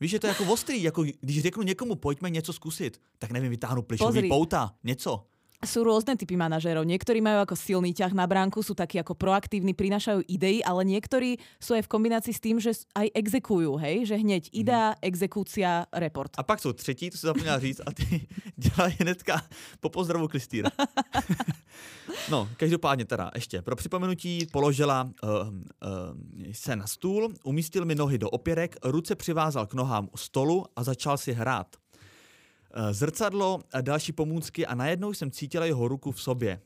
Víš, 0.00 0.10
že 0.10 0.18
to 0.18 0.26
je 0.26 0.28
jako 0.28 0.44
ostrý, 0.52 0.82
jako 0.82 1.04
když 1.20 1.42
řeknu 1.42 1.62
někomu, 1.62 1.94
pojďme 1.94 2.30
něco 2.30 2.52
zkusit, 2.52 3.00
tak 3.18 3.30
nevím, 3.30 3.50
vytáhnu 3.50 3.82
plišový 3.82 4.08
Pozri. 4.08 4.28
pouta, 4.28 4.74
něco. 4.84 5.26
Sú 5.62 5.86
rôzne 5.86 6.18
typy 6.18 6.34
manažérov. 6.34 6.82
Niektorí 6.82 7.22
majú 7.22 7.46
ako 7.46 7.54
silný 7.54 7.94
ťah 7.94 8.12
na 8.12 8.26
bránku, 8.26 8.60
sú 8.60 8.74
takí 8.74 8.98
ako 8.98 9.14
proaktívni, 9.14 9.72
prinašajú 9.72 10.26
idei, 10.26 10.60
ale 10.64 10.84
niektorí 10.84 11.38
sú 11.62 11.78
aj 11.78 11.86
v 11.86 11.92
kombinácii 11.92 12.34
s 12.34 12.40
tým, 12.42 12.56
že 12.60 12.72
aj 12.92 13.08
exekujú, 13.14 13.78
hej? 13.78 14.04
Že 14.10 14.14
hneď 14.20 14.42
Mhm. 14.50 14.60
idea, 14.60 14.86
exekúcia, 15.02 15.86
report. 15.94 16.30
A 16.38 16.42
pak 16.42 16.60
jsou 16.60 16.72
třetí, 16.72 17.10
to 17.10 17.18
se 17.18 17.26
zapomněla 17.26 17.58
říct, 17.58 17.80
a 17.86 17.92
ty 17.92 18.26
dělají 18.56 18.94
hnedka 19.00 19.42
po 19.80 19.88
pozdravu 19.88 20.28
klistýra. 20.28 20.70
no, 22.30 22.48
každopádně 22.56 23.04
teda 23.04 23.30
ještě. 23.34 23.62
Pro 23.62 23.76
připomenutí 23.76 24.46
položila 24.52 25.10
uh, 25.22 25.30
uh, 25.30 25.52
se 26.52 26.76
na 26.76 26.86
stůl, 26.86 27.34
umístil 27.44 27.84
mi 27.84 27.94
nohy 27.94 28.18
do 28.18 28.30
opěrek, 28.30 28.76
ruce 28.84 29.14
přivázal 29.14 29.66
k 29.66 29.74
nohám 29.74 30.08
stolu 30.16 30.64
a 30.76 30.82
začal 30.82 31.18
si 31.18 31.32
hrát. 31.32 31.66
Eh, 32.74 32.94
Zrcadlo 32.94 33.60
a 33.72 33.80
další 33.80 34.12
pomůcky 34.12 34.66
a 34.66 34.74
najednou 34.74 35.12
jsem 35.12 35.30
cítila 35.30 35.64
jeho 35.64 35.88
ruku 35.88 36.12
v 36.12 36.22
sobě. 36.22 36.60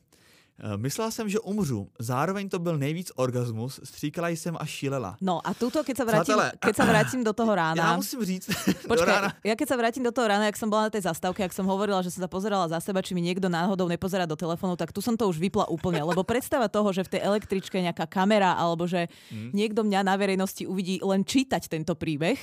Eh, 0.59 0.77
Myslela 0.77 1.11
jsem, 1.11 1.29
že 1.29 1.39
umřu. 1.39 1.87
Zároveň 1.99 2.49
to 2.49 2.59
byl 2.59 2.77
nejvíc 2.77 3.11
orgasmus, 3.15 3.79
stříkala 3.83 4.29
jsem 4.29 4.57
a 4.59 4.65
šílela. 4.65 5.15
No 5.21 5.39
a 5.47 5.53
túto, 5.53 5.85
keď 5.85 5.95
sa 5.97 6.03
vrátim, 6.03 6.35
Přátelé, 6.35 6.51
keď 6.59 6.75
sa 6.75 6.85
vrátim 6.85 7.21
do 7.23 7.33
toho 7.33 7.55
rána... 7.55 7.83
Já 7.83 7.95
musím 7.95 8.25
říct, 8.25 8.47
do 8.83 8.87
Počkaj, 8.89 9.15
rána, 9.15 9.29
ja 9.45 9.55
keď 9.55 9.67
sa 9.69 9.77
vrátim 9.77 10.03
do 10.03 10.11
toho 10.11 10.27
rána, 10.27 10.49
jak 10.49 10.57
som 10.57 10.67
bola 10.67 10.89
na 10.89 10.91
tej 10.91 11.05
zastávke, 11.05 11.45
jak 11.45 11.53
som 11.53 11.63
hovorila, 11.69 12.01
že 12.03 12.11
som 12.11 12.25
sa 12.25 12.27
pozerala 12.27 12.67
za 12.67 12.81
seba, 12.81 12.99
či 13.05 13.13
mi 13.15 13.21
niekto 13.21 13.47
náhodou 13.47 13.85
nepozerá 13.87 14.25
do 14.25 14.35
telefónu, 14.35 14.75
tak 14.75 14.91
tu 14.91 14.99
som 15.05 15.13
to 15.15 15.29
už 15.29 15.37
vypla 15.37 15.69
úplne. 15.71 16.01
Lebo 16.03 16.25
predstava 16.27 16.67
toho, 16.67 16.91
že 16.91 17.05
v 17.05 17.15
tej 17.15 17.21
električke 17.23 17.77
je 17.79 17.85
nejaká 17.85 18.09
kamera, 18.09 18.57
alebo 18.57 18.83
že 18.89 19.07
Hmm. 19.29 19.53
niekto 19.53 19.85
mňa 19.85 20.01
na 20.03 20.17
verejnosti 20.17 20.65
uvidí 20.65 20.99
len 21.05 21.21
čítať 21.23 21.69
tento 21.69 21.93
príbeh, 21.95 22.35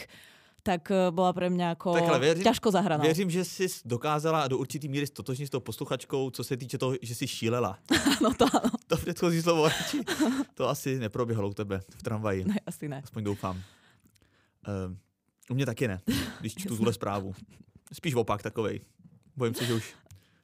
tak 0.67 0.91
eh, 0.91 1.15
bola 1.15 1.31
pre 1.31 1.47
mňa 1.47 1.79
ako 1.79 1.95
Takhle, 1.95 2.19
věřím- 2.19 2.45
ťažko 2.45 2.69
zahraná. 2.75 3.03
Věřím, 3.07 3.31
že 3.31 3.45
jsi 3.45 3.67
dokázala 3.87 4.49
do 4.51 4.59
určitý 4.59 4.89
míry 4.91 5.07
stotožnit 5.07 5.47
s 5.47 5.51
tou 5.55 5.61
posluchačkou, 5.63 6.31
co 6.31 6.45
se 6.45 6.57
týče 6.57 6.79
toho, 6.79 6.99
že 7.03 7.15
jsi 7.15 7.27
šílela. 7.29 7.79
No 8.23 8.35
to 8.35 8.49
áno, 8.49 8.71
To 8.87 8.97
předchozí 8.97 9.43
slovo, 9.43 9.69
to 10.55 10.69
asi 10.69 10.99
neproběhlo 10.99 11.49
u 11.49 11.55
tebe 11.55 11.81
v 11.99 12.03
tramvaji, 12.03 12.45
ne, 12.45 12.55
asi 12.67 12.89
ne. 12.89 13.01
aspoň 13.05 13.25
doufám. 13.25 13.57
Uh, 13.57 14.97
u 15.51 15.55
mě 15.55 15.67
taky 15.67 15.89
ne, 15.89 16.01
když 16.41 16.55
čtu 16.55 16.77
tuhle 16.77 16.93
zprávu. 16.93 17.35
Spíš 17.93 18.15
opak 18.15 18.43
takovej. 18.43 18.81
Bojím 19.37 19.55
se, 19.55 19.65
že 19.65 19.75
už, 19.75 19.95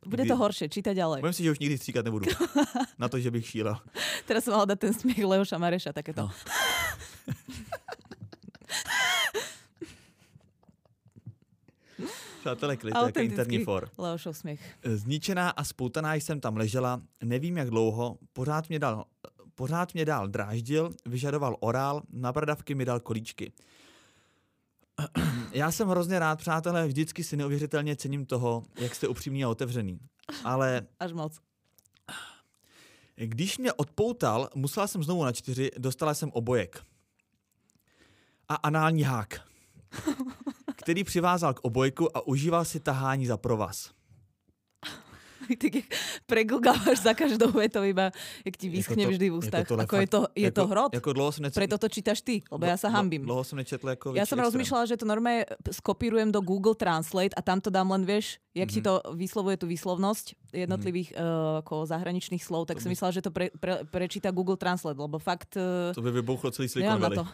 Bude 0.07 0.27
to 0.27 0.37
horšie, 0.37 0.69
čítať 0.69 0.95
ďalej. 0.99 1.21
bojím 1.23 1.33
se, 1.33 1.43
že 1.43 1.51
už 1.51 1.59
nikdy 1.59 1.79
stříkat 1.79 2.05
nebudu. 2.05 2.27
Na 2.99 3.09
to, 3.09 3.19
že 3.19 3.31
bych 3.31 3.47
šílel. 3.47 3.79
Teraz 4.27 4.45
som 4.45 4.53
mala 4.55 4.67
dať 4.75 4.79
ten 4.79 4.93
smiech 4.95 5.23
Leoša 5.25 5.59
Mareša, 5.59 5.95
takéto. 5.95 6.27
No. 6.27 6.31
Přátelé, 12.43 12.77
klid, 12.77 12.93
to 12.93 12.99
je 12.99 13.07
jako 13.07 13.21
interní 13.21 13.65
for. 13.65 13.91
Leošov 13.99 14.37
smiech. 14.39 14.79
Zničená 14.85 15.51
a 15.51 15.65
spoutaná 15.65 16.15
jsem 16.15 16.41
tam 16.41 16.57
ležela, 16.57 17.03
nevím 17.25 17.57
jak 17.57 17.71
dlouho, 17.71 18.19
pořád 18.33 18.69
mě 18.69 18.79
dal, 18.79 19.05
pořád 19.55 19.95
mě 19.95 20.05
dál 20.05 20.29
dráždil, 20.29 20.91
vyžadoval 21.07 21.57
orál, 21.61 22.03
na 22.13 22.33
bradavky 22.33 22.75
mi 22.75 22.85
dal 22.85 23.01
kolíčky. 23.01 23.53
Já 25.53 25.73
jsem 25.73 25.89
hrozně 25.89 26.19
rád, 26.19 26.39
přátelé, 26.39 26.87
vždycky 26.87 27.25
si 27.25 27.37
neuvěřitelně 27.37 27.97
cením 27.97 28.27
toho, 28.27 28.63
jak 28.81 28.95
jste 28.95 29.09
upřímný 29.09 29.45
a 29.45 29.49
otevřený. 29.49 29.99
Ale 30.45 30.87
Až 31.01 31.13
moc. 31.13 31.41
když 33.17 33.59
mě 33.59 33.73
odpoutal, 33.73 34.49
musela 34.55 34.87
jsem 34.87 35.03
znovu 35.03 35.25
na 35.25 35.33
čtyři, 35.33 35.71
dostala 35.79 36.15
jsem 36.15 36.31
obojek. 36.33 36.83
A 38.49 38.55
anální 38.55 39.03
hák, 39.03 39.41
který 40.83 41.05
přivázal 41.05 41.55
k 41.55 41.61
obojku 41.63 42.11
a 42.17 42.27
užíval 42.27 42.65
si 42.65 42.81
tahání 42.81 43.27
za 43.27 43.37
provaz. 43.37 43.91
Keď 45.59 45.83
pregulgávaš 46.23 47.03
za 47.03 47.19
každou 47.19 47.51
vetou 47.51 47.83
iba, 47.83 48.15
jak 48.47 48.55
ti 48.57 48.71
Jako 48.71 48.77
vyschne 48.79 49.03
to- 49.05 49.11
vždy 49.11 49.27
v 49.27 49.33
jako 49.35 49.39
ústach. 49.43 49.67
tohle 49.67 49.85
Ako 49.85 49.97
je 49.99 50.07
to, 50.07 50.21
je 50.39 50.51
to 50.55 50.61
jako, 50.63 50.71
hrot? 50.71 50.91
Jako 50.95 51.11
dlouho 51.13 51.33
jsem 51.33 51.43
nečetl, 51.43 51.59
Preto 51.61 51.77
to 51.79 51.89
čítaš 51.91 52.19
ty, 52.23 52.37
lebo 52.47 52.63
ja 52.63 52.77
sa 52.79 52.89
dlo- 52.89 52.95
hambím. 52.95 53.23
Dlouho 53.27 53.45
jsem 53.45 53.59
nečetl 53.59 53.89
jako 53.91 54.09
som 54.15 54.23
extrém. 54.23 54.45
rozmýšľala, 54.47 54.85
že 54.87 54.97
to 54.97 55.05
normálne 55.05 55.43
skopírujem 55.67 56.31
do 56.31 56.41
Google 56.41 56.79
Translate 56.79 57.35
a 57.35 57.43
tam 57.43 57.59
to 57.59 57.75
dám 57.75 57.91
len, 57.91 58.07
vieš, 58.07 58.39
jak 58.55 58.71
ti 58.71 58.79
Mhm. 58.81 58.87
to 58.87 58.93
vyslovuje 59.19 59.59
tú 59.59 59.67
výslovnosť 59.67 60.55
jednotlivých 60.55 61.19
uh, 61.19 61.59
ako 61.59 61.91
zahraničných 61.91 62.41
slov, 62.41 62.71
tak 62.71 62.79
To 62.79 62.87
som 62.87 62.89
by- 62.89 62.95
myslela, 62.95 63.13
že 63.13 63.23
to 63.27 63.31
pre, 63.35 63.51
pre, 63.51 63.83
prečíta 63.85 64.31
Google 64.31 64.57
Translate, 64.57 64.95
lebo 64.97 65.19
fakt 65.19 65.59
uh, 65.59 65.91
To 65.91 66.01
by 66.01 66.11
vybouchlo 66.15 66.55
celý 66.55 66.71
Silicon 66.71 66.87
nemám 66.87 67.03
na 67.03 67.09
Valley. 67.09 67.19
to. 67.19 67.25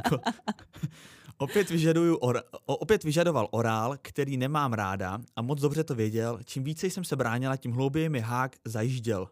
Jako, 0.00 0.16
opět, 1.38 1.70
vyžaduju 1.70 2.16
or, 2.16 2.42
opět 2.66 3.04
vyžadoval 3.04 3.48
orál, 3.50 3.96
který 4.02 4.36
nemám 4.36 4.72
ráda 4.72 5.18
a 5.36 5.42
moc 5.42 5.60
dobře 5.60 5.84
to 5.84 5.94
věděl. 5.94 6.38
Čím 6.44 6.64
více 6.64 6.86
jsem 6.86 7.04
se 7.04 7.16
bránila, 7.16 7.56
tím 7.56 7.72
hlouběji 7.72 8.08
mi 8.08 8.20
hák 8.20 8.56
zajížděl. 8.64 9.28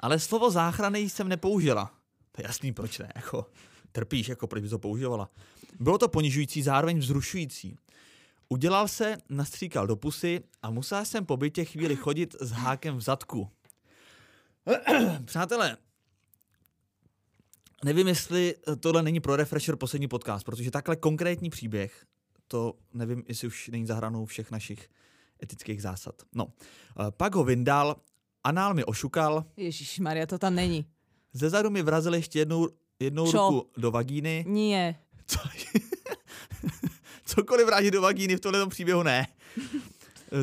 Ale 0.00 0.18
slovo 0.18 0.50
záchrany 0.50 0.98
jsem 0.98 1.28
nepoužila. 1.28 1.90
To 2.32 2.42
je 2.42 2.46
jasný, 2.46 2.72
proč 2.72 2.98
ne. 2.98 3.12
Jako, 3.14 3.46
trpíš, 3.92 4.28
jako 4.28 4.46
proč 4.46 4.62
bys 4.62 4.70
to 4.70 4.78
používala. 4.78 5.30
Bylo 5.80 5.98
to 5.98 6.08
ponižující, 6.08 6.62
zároveň 6.62 6.98
vzrušující. 6.98 7.76
Udělal 8.48 8.88
se, 8.88 9.16
nastříkal 9.28 9.86
do 9.86 9.96
pusy 9.96 10.40
a 10.62 10.70
musela 10.70 11.04
jsem 11.04 11.26
po 11.26 11.36
bytě 11.36 11.64
chvíli 11.64 11.96
chodit 11.96 12.36
s 12.40 12.50
hákem 12.50 12.96
v 12.96 13.00
zadku. 13.00 13.50
Přátelé, 15.24 15.76
nevím, 17.84 18.08
jestli 18.08 18.54
tohle 18.80 19.02
není 19.02 19.20
pro 19.20 19.36
Refresher 19.36 19.76
poslední 19.76 20.08
podcast, 20.08 20.44
protože 20.44 20.70
takhle 20.70 20.96
konkrétní 20.96 21.50
příběh, 21.50 22.06
to 22.48 22.74
nevím, 22.94 23.22
jestli 23.28 23.48
už 23.48 23.68
není 23.68 23.86
zahranou 23.86 24.26
všech 24.26 24.50
našich 24.50 24.88
etických 25.42 25.82
zásad. 25.82 26.14
No, 26.34 26.52
eh, 27.00 27.10
pak 27.10 27.34
ho 27.34 27.44
vyndal, 27.44 27.96
anál 28.44 28.74
mi 28.74 28.84
ošukal, 28.84 29.44
Ježiš 29.56 29.98
Maria, 29.98 30.26
to 30.26 30.38
tam 30.38 30.54
není. 30.54 30.86
ze 31.32 31.50
zadu 31.50 31.70
mi 31.70 31.82
vrazil 31.82 32.14
ještě 32.14 32.38
jednou, 32.38 32.68
jednou 33.00 33.30
Čo? 33.30 33.38
ruku 33.38 33.70
do 33.76 33.90
vagíny. 33.90 34.44
Nie. 34.48 34.94
Co? 35.26 35.38
Cokoliv 37.24 37.66
vrátit 37.66 37.90
do 37.90 38.02
vagíny 38.02 38.36
v 38.36 38.40
tomhle 38.40 38.66
příběhu 38.66 39.02
ne. 39.02 39.26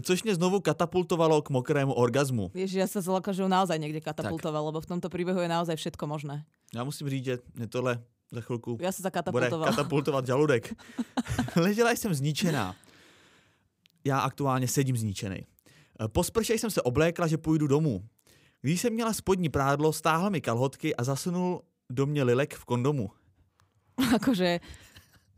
Což 0.01 0.23
mě 0.23 0.35
znovu 0.35 0.59
katapultovalo 0.59 1.41
k 1.41 1.49
mokrému 1.49 1.93
orgazmu. 1.93 2.47
Ježiš, 2.55 2.79
ja 2.79 2.87
sa 2.87 3.03
zlaka, 3.03 3.35
že 3.35 3.43
ho 3.43 3.51
naozaj 3.51 3.75
niekde 3.75 3.99
katapultoval, 3.99 4.71
lebo 4.71 4.79
v 4.79 4.87
tomto 4.87 5.11
príbehu 5.11 5.43
je 5.43 5.51
naozaj 5.51 5.75
všetko 5.75 6.07
možné. 6.07 6.47
Já 6.75 6.83
musím 6.83 7.09
říct, 7.09 7.25
že 7.25 7.39
mě 7.55 7.67
tohle 7.67 7.99
za 8.31 8.41
chvilku 8.41 8.79
Ja 8.79 8.91
sa 8.95 9.03
bude 9.03 9.11
zakatapultoval. 9.11 9.67
katapultovat 9.67 10.23
žaludek. 10.25 10.71
Ležela 11.55 11.91
jsem 11.91 12.13
zničená. 12.13 12.75
Já 14.03 14.19
aktuálně 14.19 14.67
sedím 14.67 14.97
zničený. 14.97 15.43
Po 16.07 16.23
sprše 16.23 16.53
jsem 16.53 16.71
se 16.71 16.81
oblékla, 16.81 17.27
že 17.27 17.37
půjdu 17.37 17.67
domů. 17.67 18.01
Když 18.61 18.81
jsem 18.81 18.93
měla 18.93 19.13
spodní 19.13 19.49
prádlo, 19.49 19.93
stáhl 19.93 20.29
mi 20.29 20.41
kalhotky 20.41 20.95
a 20.95 21.03
zasunul 21.03 21.61
do 21.89 22.05
mě 22.05 22.23
lilek 22.23 22.53
v 22.55 22.65
kondomu. 22.65 23.09
akože 24.15 24.59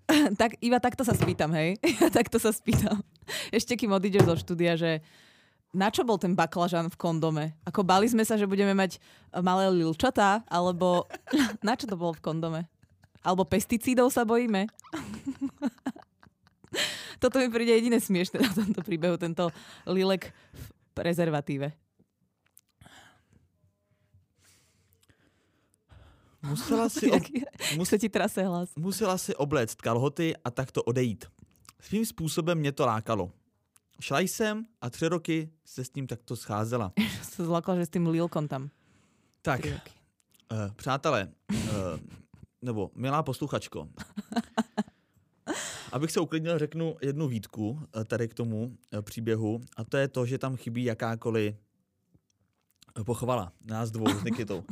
tak, 0.41 0.59
iba 0.59 0.77
takto 0.79 1.03
sa 1.07 1.15
spýtam, 1.15 1.51
hej? 1.55 1.79
Takto 2.17 2.37
sa 2.39 2.51
spýtam. 2.51 2.99
Ešte 3.57 3.79
kým 3.79 3.93
odídeš 3.95 4.27
zo 4.27 4.35
štúdia, 4.35 4.75
že 4.75 4.99
na 5.73 5.89
čo 5.89 6.05
bol 6.05 6.21
ten 6.21 6.37
baklažan 6.37 6.91
v 6.91 6.99
kondome? 6.99 7.45
Ako 7.65 7.81
bali 7.81 8.05
sme 8.05 8.21
sa, 8.21 8.37
že 8.37 8.45
budeme 8.45 8.77
mať 8.77 9.01
malé 9.41 9.73
lilčatá, 9.73 10.45
alebo 10.45 11.09
na 11.65 11.73
čo 11.73 11.89
to 11.89 11.97
bolo 11.97 12.13
v 12.13 12.21
kondome? 12.21 12.61
Alebo 13.25 13.47
pesticídov 13.47 14.13
sa 14.13 14.21
bojíme? 14.21 14.69
Toto 17.17 17.39
mi 17.39 17.47
príde 17.49 17.73
jediné 17.73 17.97
smiešne 17.97 18.43
na 18.43 18.51
tomto 18.51 18.83
príbehu, 18.83 19.15
tento 19.17 19.49
lilek 19.87 20.29
v 20.29 20.65
prezervatíve. 20.93 21.73
Musela 26.43 26.89
si, 26.89 27.11
ob, 27.15 27.23
mus, 27.79 27.89
sa 27.89 27.97
ti 27.97 28.09
trase 28.11 28.43
hlas. 28.43 28.69
musela 28.75 29.17
si 29.17 29.35
obléct 29.35 29.79
kalhoty 29.79 30.35
a 30.43 30.51
takto 30.51 30.83
odejít. 30.83 31.25
Svým 31.79 32.05
způsobem 32.05 32.57
mě 32.57 32.71
to 32.71 32.85
lákalo. 32.85 33.31
Šla 33.99 34.19
jsem 34.19 34.65
a 34.81 34.89
tři 34.89 35.07
roky 35.07 35.49
se 35.65 35.85
s 35.85 35.93
ním 35.93 36.07
takto 36.07 36.35
scházela. 36.35 36.91
Sa 37.23 37.45
zlakla, 37.45 37.75
že 37.79 37.85
s 37.85 37.93
tým 37.93 38.07
lilkom 38.07 38.47
tam. 38.47 38.69
Tak. 39.41 39.65
Uh, 39.65 39.71
přátelé, 40.75 41.31
uh, 41.51 41.57
nebo 42.61 42.91
milá 42.95 43.23
posluchačko, 43.23 43.89
abych 45.91 46.11
se 46.11 46.19
uklidnil, 46.19 46.59
řeknu 46.59 46.95
jednu 47.01 47.27
výtku 47.27 47.69
uh, 47.69 48.03
tady 48.03 48.27
k 48.27 48.33
tomu 48.33 48.65
uh, 48.65 49.01
příběhu 49.01 49.61
a 49.77 49.83
to 49.83 49.97
je 49.97 50.07
to, 50.07 50.25
že 50.25 50.37
tam 50.37 50.55
chybí 50.55 50.83
jakákoliv 50.83 51.55
pochvala 53.05 53.51
nás 53.65 53.91
dvou 53.91 54.09
s 54.09 54.23
Nikitou. 54.23 54.63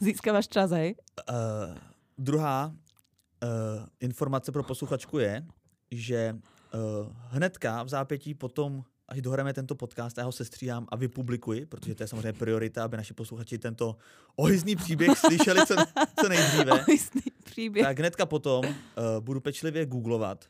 Získavaš 0.00 0.48
čas, 0.48 0.70
hej? 0.70 0.94
Uh, 1.30 1.76
druhá 2.18 2.66
uh, 2.66 3.86
informace 4.00 4.52
pro 4.52 4.62
posluchačku 4.62 5.18
je, 5.18 5.46
že 5.90 6.36
uh, 6.74 7.12
hnedka 7.28 7.82
v 7.82 7.88
zápětí 7.88 8.34
potom, 8.34 8.84
až 9.08 9.20
dohrajeme 9.22 9.52
tento 9.52 9.74
podcast, 9.74 10.18
já 10.18 10.24
ho 10.24 10.32
sestříhám 10.32 10.86
a 10.88 10.96
vypublikuji, 10.96 11.66
protože 11.66 11.94
to 11.94 12.02
je 12.02 12.08
samozřejmě 12.08 12.32
priorita, 12.32 12.84
aby 12.84 12.96
naši 12.96 13.14
posluchači 13.14 13.58
tento 13.58 13.96
ohyzný 14.36 14.76
příběh 14.76 15.18
slyšeli 15.18 15.66
co, 15.66 15.74
co 16.20 16.28
nejdříve. 16.28 16.72
Ohisný 16.88 17.22
príbeh. 17.54 17.82
Tak 17.82 17.98
hnedka 17.98 18.26
potom 18.26 18.64
uh, 18.64 18.74
budu 19.20 19.40
pečlivě 19.40 19.86
googlovat, 19.86 20.44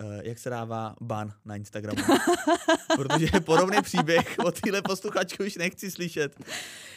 uh, 0.00 0.20
jak 0.22 0.38
se 0.38 0.50
dává 0.50 0.96
ban 1.00 1.32
na 1.44 1.56
Instagramu. 1.56 2.02
Protože 2.96 3.26
je 3.32 3.40
podobný 3.40 3.82
příběh 3.82 4.36
od 4.44 4.60
téhle 4.60 4.82
posluchačky 4.82 5.46
už 5.46 5.56
nechci 5.56 5.90
slyšet. 5.90 6.36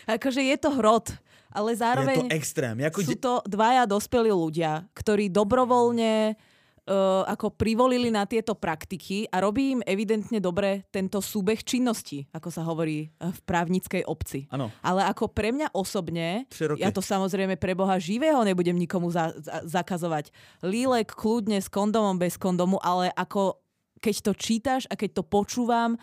Akože 0.07 0.41
je 0.41 0.57
to 0.57 0.69
hrot, 0.73 1.13
ale 1.51 1.75
zároveň... 1.75 2.27
Je 2.27 2.31
to 2.31 2.37
extrém. 2.37 2.75
Jako 2.79 2.99
sú 3.03 3.15
to 3.19 3.33
dvaja 3.45 3.83
dospelí 3.85 4.31
ľudia, 4.31 4.87
ktorí 4.95 5.27
dobrovoľne 5.27 6.33
uh, 6.33 7.23
ako 7.27 7.53
privolili 7.53 8.09
na 8.09 8.25
tieto 8.25 8.55
praktiky 8.57 9.27
a 9.29 9.43
robí 9.43 9.77
im 9.77 9.81
evidentne 9.85 10.39
dobre 10.41 10.87
tento 10.89 11.19
súbeh 11.19 11.61
činnosti, 11.61 12.25
ako 12.31 12.49
sa 12.49 12.63
hovorí 12.65 13.11
eh, 13.11 13.29
v 13.29 13.39
právnickej 13.45 14.03
obci. 14.07 14.47
Ano. 14.49 14.71
Ale 14.81 15.05
ako 15.05 15.29
pre 15.29 15.53
mňa 15.53 15.75
osobne, 15.75 16.47
ja 16.79 16.89
to 16.89 17.03
samozrejme 17.03 17.59
pre 17.59 17.77
Boha 17.77 17.99
živého 18.01 18.41
nebudem 18.41 18.77
nikomu 18.79 19.11
za, 19.11 19.35
za, 19.37 19.61
zakazovať. 19.67 20.33
Lílek 20.65 21.13
kľudne 21.13 21.59
s 21.59 21.69
kondomom, 21.69 22.17
bez 22.17 22.39
kondomu, 22.39 22.81
ale 22.81 23.13
ako 23.13 23.61
keď 24.01 24.15
to 24.25 24.31
čítaš 24.33 24.83
a 24.89 24.97
keď 24.97 25.21
to 25.21 25.23
počúvam 25.23 25.93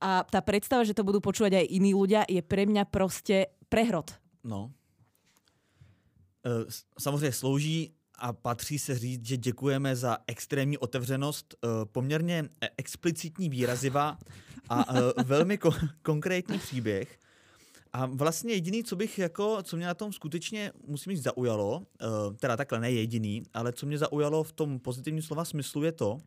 a 0.00 0.22
tá 0.22 0.40
predstava, 0.40 0.86
že 0.86 0.94
to 0.94 1.02
budú 1.02 1.18
počúvať 1.18 1.58
aj 1.58 1.66
iní 1.70 1.90
ľudia, 1.94 2.22
je 2.30 2.42
pre 2.42 2.66
mňa 2.66 2.86
proste 2.86 3.50
prehrot. 3.68 4.14
No. 4.44 4.70
E, 6.46 6.64
samozřejmě 6.98 7.32
slouží 7.32 7.92
a 8.18 8.32
patří 8.32 8.78
se 8.78 8.98
říct, 8.98 9.26
že 9.26 9.36
děkujeme 9.36 9.96
za 9.96 10.18
extrémní 10.26 10.78
otevřenost, 10.78 11.54
e, 11.54 11.68
poměrně 11.84 12.48
e, 12.60 12.68
explicitní 12.76 13.48
výraziva 13.48 14.18
a 14.68 14.84
velmi 15.24 15.56
ko- 15.56 15.88
konkrétní 16.02 16.58
příběh. 16.58 17.18
A 17.92 18.06
vlastně 18.06 18.54
jediný, 18.54 18.84
co 18.84 18.96
bych 18.96 19.18
jako, 19.18 19.62
co 19.62 19.76
mě 19.76 19.86
na 19.86 19.94
tom 19.94 20.12
skutečně, 20.12 20.72
musím 20.86 21.12
říct, 21.12 21.22
zaujalo, 21.22 21.86
teda 22.36 22.56
takhle 22.56 22.80
ne 22.80 22.90
jediný, 22.90 23.42
ale 23.54 23.72
co 23.72 23.86
mě 23.86 23.98
zaujalo 23.98 24.42
v 24.42 24.52
tom 24.52 24.78
pozitivním 24.78 25.22
slova 25.22 25.44
smyslu 25.44 25.84
je 25.84 25.92
to, 25.92 26.20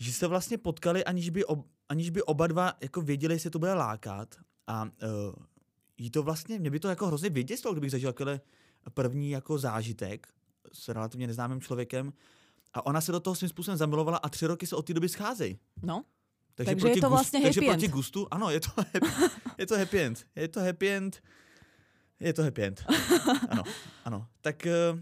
že 0.00 0.12
se 0.12 0.26
vlastně 0.26 0.58
potkali, 0.58 1.04
aniž 1.04 1.30
by, 1.30 1.44
ob, 1.44 1.66
aniž 1.88 2.10
by 2.10 2.22
oba 2.22 2.46
dva 2.46 2.72
jako 2.80 3.00
věděli, 3.00 3.34
jestli 3.34 3.50
to 3.50 3.58
bude 3.58 3.74
lákat. 3.74 4.34
A 4.66 4.84
uh, 4.84 4.90
jí 5.98 6.10
to 6.10 6.22
vlastně, 6.22 6.58
mě 6.58 6.70
by 6.70 6.80
to 6.80 6.88
jako 6.88 7.06
hrozně 7.06 7.30
vyděsilo, 7.30 7.74
kdybych 7.74 7.90
zažil 7.90 8.12
takhle 8.12 8.40
první 8.94 9.30
jako 9.30 9.58
zážitek 9.58 10.28
s 10.72 10.88
relativně 10.88 11.26
neznámým 11.26 11.60
člověkem. 11.60 12.12
A 12.74 12.86
ona 12.86 13.00
se 13.00 13.12
do 13.12 13.20
toho 13.20 13.34
svým 13.34 13.48
způsobem 13.48 13.78
zamilovala 13.78 14.18
a 14.18 14.28
tři 14.28 14.46
roky 14.46 14.66
se 14.66 14.76
od 14.76 14.86
té 14.86 14.94
doby 14.94 15.08
scházejí. 15.08 15.58
No. 15.82 16.04
Takže, 16.54 16.74
takže 16.74 16.88
je 16.88 17.00
to 17.00 17.10
vlastně 17.10 17.40
gustu, 17.40 17.46
happy 17.46 17.66
takže 17.66 17.72
proti 17.72 17.88
gustu, 17.88 18.26
ano, 18.30 18.50
je 18.50 18.60
to, 18.60 18.68
happy, 18.76 19.00
je 19.58 19.66
to 19.66 19.78
happy 19.78 20.00
end. 20.00 20.26
Je 20.36 20.48
to 20.48 20.60
happy 20.60 20.90
end. 20.90 21.22
Je 22.20 22.32
to 22.32 22.42
happy 22.42 22.62
end. 22.62 22.84
Ano, 23.48 23.62
ano. 24.04 24.26
Tak 24.40 24.66
uh, 24.92 25.00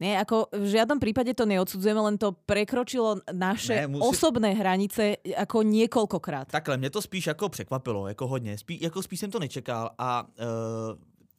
nie, 0.00 0.14
ako 0.14 0.46
v 0.54 0.66
žiadnom 0.78 1.02
prípade 1.02 1.34
to 1.34 1.42
neodsudzujeme, 1.42 1.98
len 1.98 2.16
to 2.18 2.30
prekročilo 2.46 3.18
naše 3.34 3.74
ne, 3.74 3.98
musí... 3.98 4.02
osobné 4.06 4.54
hranice 4.54 5.18
ako 5.34 5.66
niekoľkokrát. 5.66 6.50
Takhle, 6.50 6.76
mě 6.76 6.90
to 6.90 7.02
spíš 7.02 7.26
jako 7.26 7.48
překvapilo, 7.48 8.08
jako 8.08 8.26
hodně. 8.26 8.58
Spí, 8.58 8.78
jako 8.80 9.02
spíš 9.02 9.20
jsem 9.20 9.30
to 9.30 9.38
nečekal 9.38 9.90
a 9.98 10.22
uh, 10.22 10.28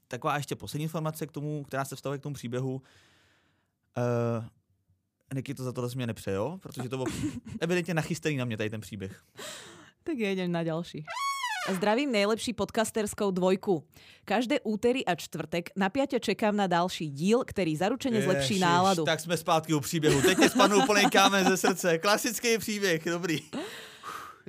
taková 0.07 0.37
ještě 0.37 0.55
poslední 0.55 0.83
informace 0.83 1.27
k 1.27 1.31
tomu, 1.31 1.63
která 1.63 1.85
se 1.85 1.95
vstavuje 1.95 2.19
k 2.19 2.23
tomu 2.23 2.35
příběhu. 2.35 2.81
Uh, 3.97 4.45
Niky 5.33 5.53
to 5.53 5.63
za 5.63 5.71
to 5.71 5.89
mě 5.95 6.07
nepřejo, 6.07 6.57
protože 6.61 6.89
to 6.89 6.97
bylo 6.97 7.05
evidentně 7.59 7.93
nachystený 7.93 8.37
na 8.37 8.45
mě 8.45 8.57
tady 8.57 8.69
ten 8.69 8.81
příběh. 8.81 9.23
Tak 10.03 10.17
jedem 10.17 10.51
na 10.51 10.63
další. 10.63 11.05
Zdravím 11.73 12.11
nejlepší 12.11 12.53
podcasterskou 12.53 13.31
dvojku. 13.31 13.83
Každé 14.25 14.59
útery 14.59 15.05
a 15.05 15.15
čtvrtek 15.15 15.69
napiate 15.75 16.19
čekám 16.19 16.55
na 16.55 16.67
další 16.67 17.09
díl, 17.09 17.43
který 17.47 17.75
zaručeně 17.75 18.21
zlepší 18.21 18.59
náladu. 18.59 19.05
Tak 19.05 19.19
jsme 19.19 19.38
zpátky 19.38 19.73
u 19.73 19.79
příběhu. 19.79 20.21
Teď 20.21 20.38
mě 20.38 20.49
spadnul 20.49 20.85
plný 20.85 21.09
kámen 21.09 21.47
ze 21.47 21.57
srdce. 21.57 21.97
Klasický 21.97 22.57
příběh, 22.57 23.05
dobrý. 23.05 23.39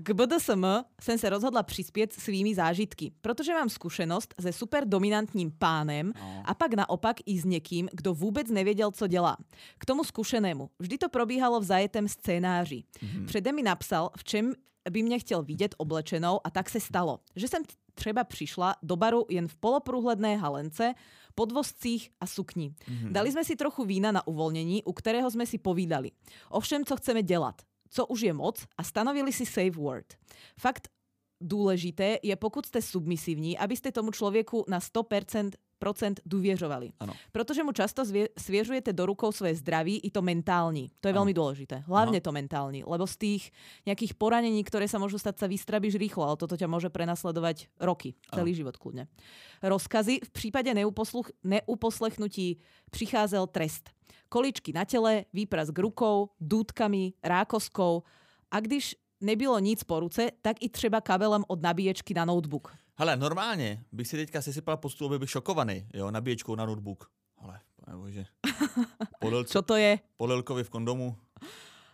K 0.03 0.11
BDSM 0.11 0.65
jsem 1.01 1.19
se 1.19 1.29
rozhodla 1.29 1.63
přispět 1.63 2.13
svými 2.13 2.55
zážitky, 2.55 3.13
protože 3.21 3.53
mám 3.53 3.69
zkušenost 3.69 4.35
se 4.41 4.53
super 4.53 4.89
dominantním 4.89 5.53
pánem 5.59 6.13
no. 6.21 6.43
a 6.45 6.55
pak 6.55 6.75
naopak 6.75 7.17
i 7.27 7.41
s 7.41 7.45
někým, 7.45 7.89
kdo 7.93 8.15
vůbec 8.15 8.51
nevěděl, 8.51 8.91
co 8.91 9.07
dělá. 9.07 9.37
K 9.79 9.85
tomu 9.85 10.05
zkušenému. 10.05 10.71
Vždy 10.79 10.99
to 10.99 11.09
probíhalo 11.09 11.61
v 11.61 11.65
zajetém 11.65 12.09
scénáři. 12.09 12.83
Mm-hmm. 13.03 13.27
Předem 13.27 13.55
mi 13.55 13.63
napsal, 13.63 14.11
v 14.17 14.25
čem 14.25 14.53
by 14.91 15.03
mě 15.03 15.19
chtěl 15.19 15.43
vidět 15.43 15.75
oblečenou 15.79 16.41
a 16.45 16.51
tak 16.51 16.71
se 16.71 16.81
stalo, 16.81 17.21
že 17.37 17.49
jsem 17.49 17.63
třeba 17.95 18.25
přišla 18.25 18.77
do 18.83 18.97
baru 18.97 19.27
jen 19.29 19.49
v 19.49 19.57
poloprůhledné 19.57 20.37
halence, 20.37 20.95
podvozcích 21.35 22.11
a 22.21 22.27
sukni. 22.27 22.71
Mm-hmm. 22.71 23.13
Dali 23.13 23.33
jsme 23.33 23.45
si 23.45 23.57
trochu 23.57 23.85
vína 23.85 24.13
na 24.13 24.27
uvolnění, 24.27 24.85
u 24.85 24.93
kterého 24.93 25.31
jsme 25.31 25.47
si 25.47 25.59
povídali. 25.59 26.11
Ovšem, 26.51 26.85
co 26.85 26.97
chceme 26.97 27.23
dělat, 27.23 27.63
co 27.91 28.07
už 28.07 28.21
je 28.21 28.33
moc 28.33 28.67
a 28.79 28.83
stanovili 28.83 29.33
si 29.33 29.47
safe 29.47 29.71
word. 29.71 30.07
Fakt 30.61 30.89
důležité 31.41 32.19
je, 32.23 32.37
pokud 32.37 32.67
jste 32.67 32.83
submisivní, 32.83 33.59
abyste 33.59 33.93
tomu 33.93 34.11
člověku 34.11 34.65
na 34.69 34.79
100% 34.79 35.03
procent 35.03 35.57
důvěřovali. 36.27 36.93
Ano. 37.01 37.13
Protože 37.33 37.65
mu 37.65 37.73
často 37.73 38.05
zvě, 38.05 38.29
svěřujete 38.39 38.93
do 38.93 39.07
rukou 39.07 39.33
své 39.33 39.55
zdraví 39.55 39.99
i 40.05 40.11
to 40.11 40.23
mentální. 40.23 40.93
To 41.01 41.09
je 41.09 41.15
ano. 41.17 41.25
veľmi 41.25 41.33
dôležité. 41.33 41.89
Hlavne 41.89 42.21
Aha. 42.21 42.25
to 42.25 42.33
mentální. 42.33 42.85
Lebo 42.85 43.07
z 43.09 43.17
tých 43.17 43.43
nejakých 43.89 44.15
poranení, 44.21 44.61
ktoré 44.61 44.85
sa 44.85 45.01
môžu 45.01 45.17
stať, 45.17 45.41
sa 45.41 45.47
vystrabíš 45.49 45.97
rýchlo, 45.97 46.29
ale 46.29 46.37
toto 46.37 46.61
ťa 46.61 46.69
môže 46.69 46.93
prenasledovať 46.93 47.73
roky, 47.81 48.13
celý 48.29 48.53
ano. 48.53 48.59
život 48.61 48.77
kľudne. 48.77 49.09
Rozkazy 49.65 50.21
v 50.21 50.31
prípade 50.31 50.71
neuposlechnutí 51.43 52.61
přicházel 52.91 53.47
trest. 53.49 53.91
Količky 54.29 54.73
na 54.73 54.85
tele, 54.85 55.25
výprask 55.33 55.75
rukou, 55.79 56.31
dúdkami, 56.41 57.19
rákoskou 57.25 58.03
a 58.51 58.61
když 58.61 58.95
nebylo 59.21 59.59
nic 59.59 59.85
po 59.85 60.01
ruce, 60.01 60.31
tak 60.43 60.57
i 60.61 60.69
třeba 60.69 61.01
kabelem 61.01 61.45
od 61.49 61.63
nabíječky 61.63 62.15
na 62.15 62.25
notebook. 62.25 62.77
Hele, 63.01 63.17
normálně 63.17 63.85
bych 63.93 64.09
si 64.09 64.17
teďka 64.17 64.43
sesypal 64.43 64.77
po 64.77 64.91
stůl, 64.91 65.19
byl 65.19 65.27
šokovaný, 65.27 65.87
jo, 65.95 66.11
nabíječkou 66.11 66.55
na 66.55 66.67
notebook. 66.67 67.11
Ale, 67.39 67.61
bože. 67.97 68.25
Podel, 69.21 69.45
Co 69.45 69.63
to 69.63 69.77
je? 69.77 69.99
Podélkovi 70.17 70.65
v 70.65 70.71
kondomu. 70.71 71.17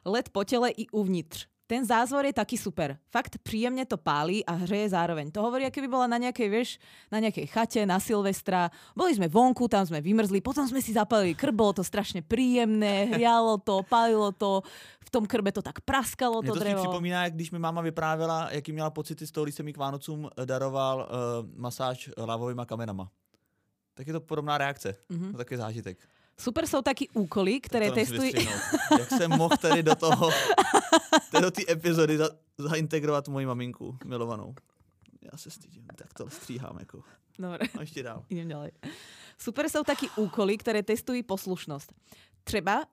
Led 0.04 0.28
po 0.28 0.44
tele 0.44 0.70
i 0.70 0.88
uvnitř. 0.88 1.46
Ten 1.66 1.82
zázvor 1.82 2.22
je 2.22 2.34
taký 2.34 2.54
super. 2.54 2.94
Fakt 3.10 3.42
príjemne 3.42 3.82
to 3.82 3.98
pálí 3.98 4.46
a 4.46 4.54
hreje 4.54 4.94
zároveň. 4.94 5.34
To 5.34 5.42
hovorí, 5.42 5.66
aké 5.66 5.82
by 5.82 5.90
bola 5.90 6.06
na 6.06 6.18
nejakej, 6.22 6.46
vieš, 6.46 6.70
na 7.10 7.18
nejakej 7.18 7.50
chate, 7.50 7.82
na 7.82 7.98
Silvestra. 7.98 8.70
Boli 8.94 9.18
sme 9.18 9.26
vonku, 9.26 9.66
tam 9.66 9.82
sme 9.82 9.98
vymrzli, 9.98 10.38
potom 10.38 10.62
sme 10.62 10.78
si 10.78 10.94
zapalili 10.94 11.34
krb, 11.34 11.58
bolo 11.58 11.82
to 11.82 11.82
strašne 11.82 12.22
príjemné, 12.22 13.10
hrialo 13.10 13.58
to, 13.58 13.82
pálilo 13.82 14.30
to, 14.30 14.62
v 15.02 15.10
tom 15.10 15.26
krbe 15.26 15.50
to 15.50 15.58
tak 15.58 15.82
praskalo 15.82 16.38
to, 16.38 16.54
to 16.54 16.62
drevo. 16.62 16.82
to 16.82 16.86
připomíná, 16.86 17.28
když 17.28 17.50
mi 17.50 17.58
máma 17.58 17.82
vyprávěla, 17.82 18.48
jaký 18.50 18.72
měla 18.72 18.90
pocity 18.90 19.26
z 19.26 19.30
toho, 19.30 19.44
když 19.44 19.54
jsem 19.54 19.66
mi 19.66 19.72
k 19.72 19.76
Vánocům 19.76 20.30
daroval 20.44 20.98
uh, 20.98 21.50
masáž 21.58 22.10
lávovými 22.18 22.62
kamenama. 22.66 23.10
Tak 23.94 24.06
je 24.06 24.12
to 24.12 24.20
podobná 24.20 24.58
reakce, 24.58 24.96
mm-hmm. 25.10 25.36
takový 25.36 25.58
zážitek. 25.58 25.98
Super 26.40 26.66
jsou 26.66 26.82
taky 26.82 27.08
úkoly, 27.08 27.60
které 27.60 27.90
testují... 27.90 28.32
Jak 28.98 29.08
jsem 29.08 29.30
mohl 29.30 29.56
tady 29.56 29.82
do 29.82 29.94
toho, 29.94 30.30
do 31.40 31.50
té 31.50 31.62
epizody 31.72 32.18
za, 32.18 32.28
zaintegrovat 32.58 33.28
moji 33.28 33.46
maminku 33.46 33.98
milovanou. 34.04 34.54
Já 35.32 35.38
se 35.38 35.50
stydím, 35.50 35.86
tak 35.96 36.14
to 36.14 36.30
stříhám 36.30 36.76
jako. 36.78 37.02
Dobre. 37.38 37.58
A 37.78 37.80
ještě 37.80 38.02
dál. 38.02 38.24
Idem 38.28 38.48
ďalej. 38.48 38.70
Super 39.38 39.68
jsou 39.68 39.82
taky 39.82 40.08
úkoly, 40.16 40.58
které 40.58 40.82
testují 40.82 41.22
poslušnost. 41.22 41.92
Třeba 42.44 42.84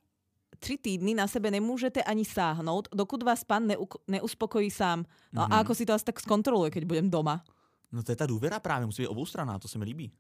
tři 0.60 0.78
týdny 0.78 1.14
na 1.14 1.28
sebe 1.28 1.52
nemůžete 1.52 2.04
ani 2.04 2.26
sáhnout, 2.26 2.88
dokud 2.96 3.24
vás 3.24 3.44
pan 3.44 3.68
neuspokojí 4.08 4.72
sám. 4.72 5.06
No 5.34 5.42
mm-hmm. 5.42 5.46
a 5.46 5.48
mhm. 5.48 5.60
ako 5.60 5.76
si 5.76 5.86
to 5.86 5.94
asi 5.94 6.06
tak 6.06 6.20
zkontroluje, 6.20 6.72
keď 6.72 6.84
budem 6.86 7.10
doma? 7.10 7.44
No 7.92 8.04
to 8.04 8.12
je 8.12 8.16
ta 8.16 8.26
důvěra 8.26 8.60
právě, 8.60 8.86
musí 8.86 9.02
být 9.02 9.08
oboustranná, 9.08 9.60
to 9.60 9.68
se 9.68 9.78
mi 9.78 9.86
líbí. 9.86 10.12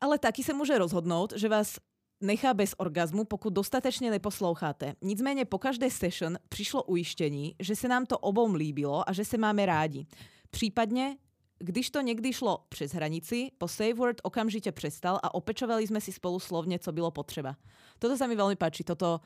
Ale 0.00 0.18
taky 0.18 0.44
se 0.44 0.54
může 0.54 0.78
rozhodnout, 0.78 1.32
že 1.36 1.48
vás 1.48 1.78
nechá 2.20 2.54
bez 2.54 2.74
orgazmu, 2.78 3.24
pokud 3.24 3.52
dostatečně 3.52 4.10
neposloucháte. 4.10 4.94
Nicméně 5.02 5.44
po 5.44 5.58
každé 5.58 5.90
session 5.90 6.38
přišlo 6.48 6.82
ujištění, 6.82 7.54
že 7.60 7.76
se 7.76 7.88
nám 7.88 8.06
to 8.06 8.18
obou 8.18 8.54
líbilo 8.54 9.08
a 9.08 9.12
že 9.12 9.24
se 9.24 9.38
máme 9.38 9.66
rádi. 9.66 10.06
Případně 10.50 11.16
když 11.60 11.90
to 11.90 12.00
někdy 12.00 12.32
šlo 12.32 12.64
přes 12.68 12.92
hranici, 12.92 13.50
po 13.58 13.68
save 13.68 13.94
word 13.94 14.20
okamžitě 14.22 14.72
přestal 14.72 15.20
a 15.22 15.34
opečovali 15.34 15.86
jsme 15.86 16.00
si 16.00 16.12
spolu 16.12 16.40
slovně, 16.40 16.78
co 16.78 16.92
bylo 16.92 17.10
potřeba. 17.10 17.56
Toto 17.98 18.16
sa 18.16 18.24
mi 18.24 18.32
veľmi 18.32 18.56
páči. 18.56 18.80
Toto, 18.80 19.20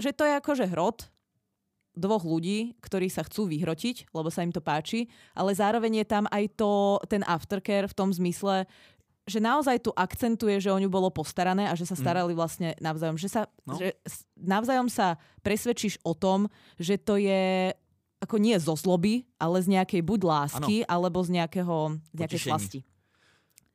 že 0.00 0.16
to 0.16 0.24
je 0.24 0.32
akože 0.40 0.64
hrot 0.72 1.12
dvoch 1.92 2.24
ľudí, 2.24 2.72
ktorí 2.80 3.12
sa 3.12 3.20
chcú 3.20 3.52
vyhrotiť, 3.52 4.12
lebo 4.16 4.32
sa 4.32 4.48
im 4.48 4.52
to 4.52 4.64
páči, 4.64 5.12
ale 5.36 5.52
zároveň 5.52 6.00
je 6.00 6.06
tam 6.08 6.24
aj 6.32 6.56
to, 6.56 6.96
ten 7.04 7.20
aftercare 7.28 7.84
v 7.84 7.96
tom 7.96 8.16
zmysle, 8.16 8.64
že 9.26 9.42
naozaj 9.42 9.82
tu 9.82 9.90
akcentuje, 9.90 10.62
že 10.62 10.70
o 10.70 10.78
ňu 10.78 10.86
bolo 10.86 11.10
postarané 11.10 11.66
a 11.66 11.74
že 11.74 11.82
sa 11.82 11.98
mm. 11.98 12.02
starali 12.02 12.32
vlastne 12.32 12.78
navzájom. 12.78 13.18
Že, 13.18 13.28
sa, 13.28 13.42
no. 13.66 13.74
že 13.74 13.98
navzájom 14.38 14.86
sa 14.86 15.18
presvedčíš 15.42 15.98
o 16.06 16.14
tom, 16.14 16.46
že 16.78 16.94
to 16.94 17.18
je 17.18 17.74
ako 18.22 18.38
nie 18.40 18.56
zo 18.56 18.72
zloby, 18.78 19.28
ale 19.36 19.60
z 19.60 19.76
nejakej 19.76 20.00
buď 20.00 20.20
lásky, 20.24 20.76
ano. 20.86 20.88
alebo 20.88 21.18
z 21.20 21.30
nejakého, 21.36 21.76
z 22.14 22.16
nejakej 22.16 22.40
slasti. 22.40 22.80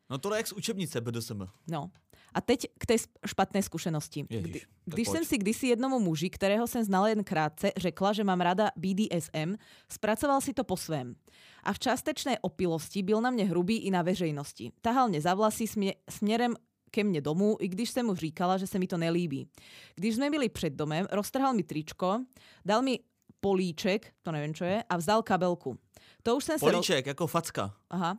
No 0.09 0.19
to 0.19 0.33
je 0.33 0.43
jak 0.43 0.49
z 0.51 0.57
učebnice 0.57 0.97
BDSM. 0.99 1.47
No. 1.71 1.93
A 2.33 2.41
teď 2.41 2.65
k 2.77 2.85
té 2.85 2.95
špatné 3.25 3.63
zkušenosti. 3.63 4.25
Ježiš, 4.29 4.67
Když 4.85 5.07
jsem 5.07 5.25
si 5.25 5.37
kdysi 5.37 5.67
jednomu 5.67 5.99
muži, 5.99 6.29
kterého 6.29 6.67
jsem 6.67 6.83
znala 6.83 7.09
jen 7.09 7.23
krátce, 7.23 7.71
řekla, 7.77 8.13
že 8.13 8.23
mám 8.23 8.41
rada 8.41 8.71
BDSM, 8.75 9.55
spracoval 9.91 10.41
si 10.41 10.53
to 10.53 10.63
po 10.63 10.77
svém. 10.77 11.15
A 11.63 11.73
v 11.73 11.79
částečné 11.79 12.39
opilosti 12.39 13.03
byl 13.03 13.21
na 13.21 13.29
mě 13.29 13.45
hrubý 13.45 13.77
i 13.77 13.91
na 13.91 14.01
veřejnosti. 14.01 14.71
Tahal 14.81 15.09
mě 15.09 15.21
za 15.21 15.33
vlasy 15.33 15.63
smě- 15.63 15.95
směrem 16.09 16.55
ke 16.91 17.03
mně 17.03 17.21
domů, 17.21 17.57
i 17.59 17.67
když 17.67 17.89
jsem 17.89 18.05
mu 18.05 18.15
říkala, 18.15 18.57
že 18.57 18.67
se 18.67 18.79
mi 18.79 18.87
to 18.87 18.97
nelíbí. 18.97 19.47
Když 19.95 20.15
jsme 20.15 20.29
byli 20.29 20.49
před 20.49 20.73
domem, 20.73 21.07
roztrhal 21.11 21.53
mi 21.53 21.63
tričko, 21.63 22.19
dal 22.65 22.81
mi 22.81 22.99
políček, 23.39 24.13
to 24.21 24.31
nevím, 24.31 24.53
čo 24.53 24.63
je, 24.63 24.83
a 24.89 24.97
vzal 24.97 25.23
kabelku. 25.23 25.77
To 26.23 26.35
už 26.35 26.43
jsem 26.43 26.59
Políček, 26.59 27.05
se... 27.05 27.09
jako 27.09 27.27
facka. 27.27 27.73
Aha. 27.89 28.17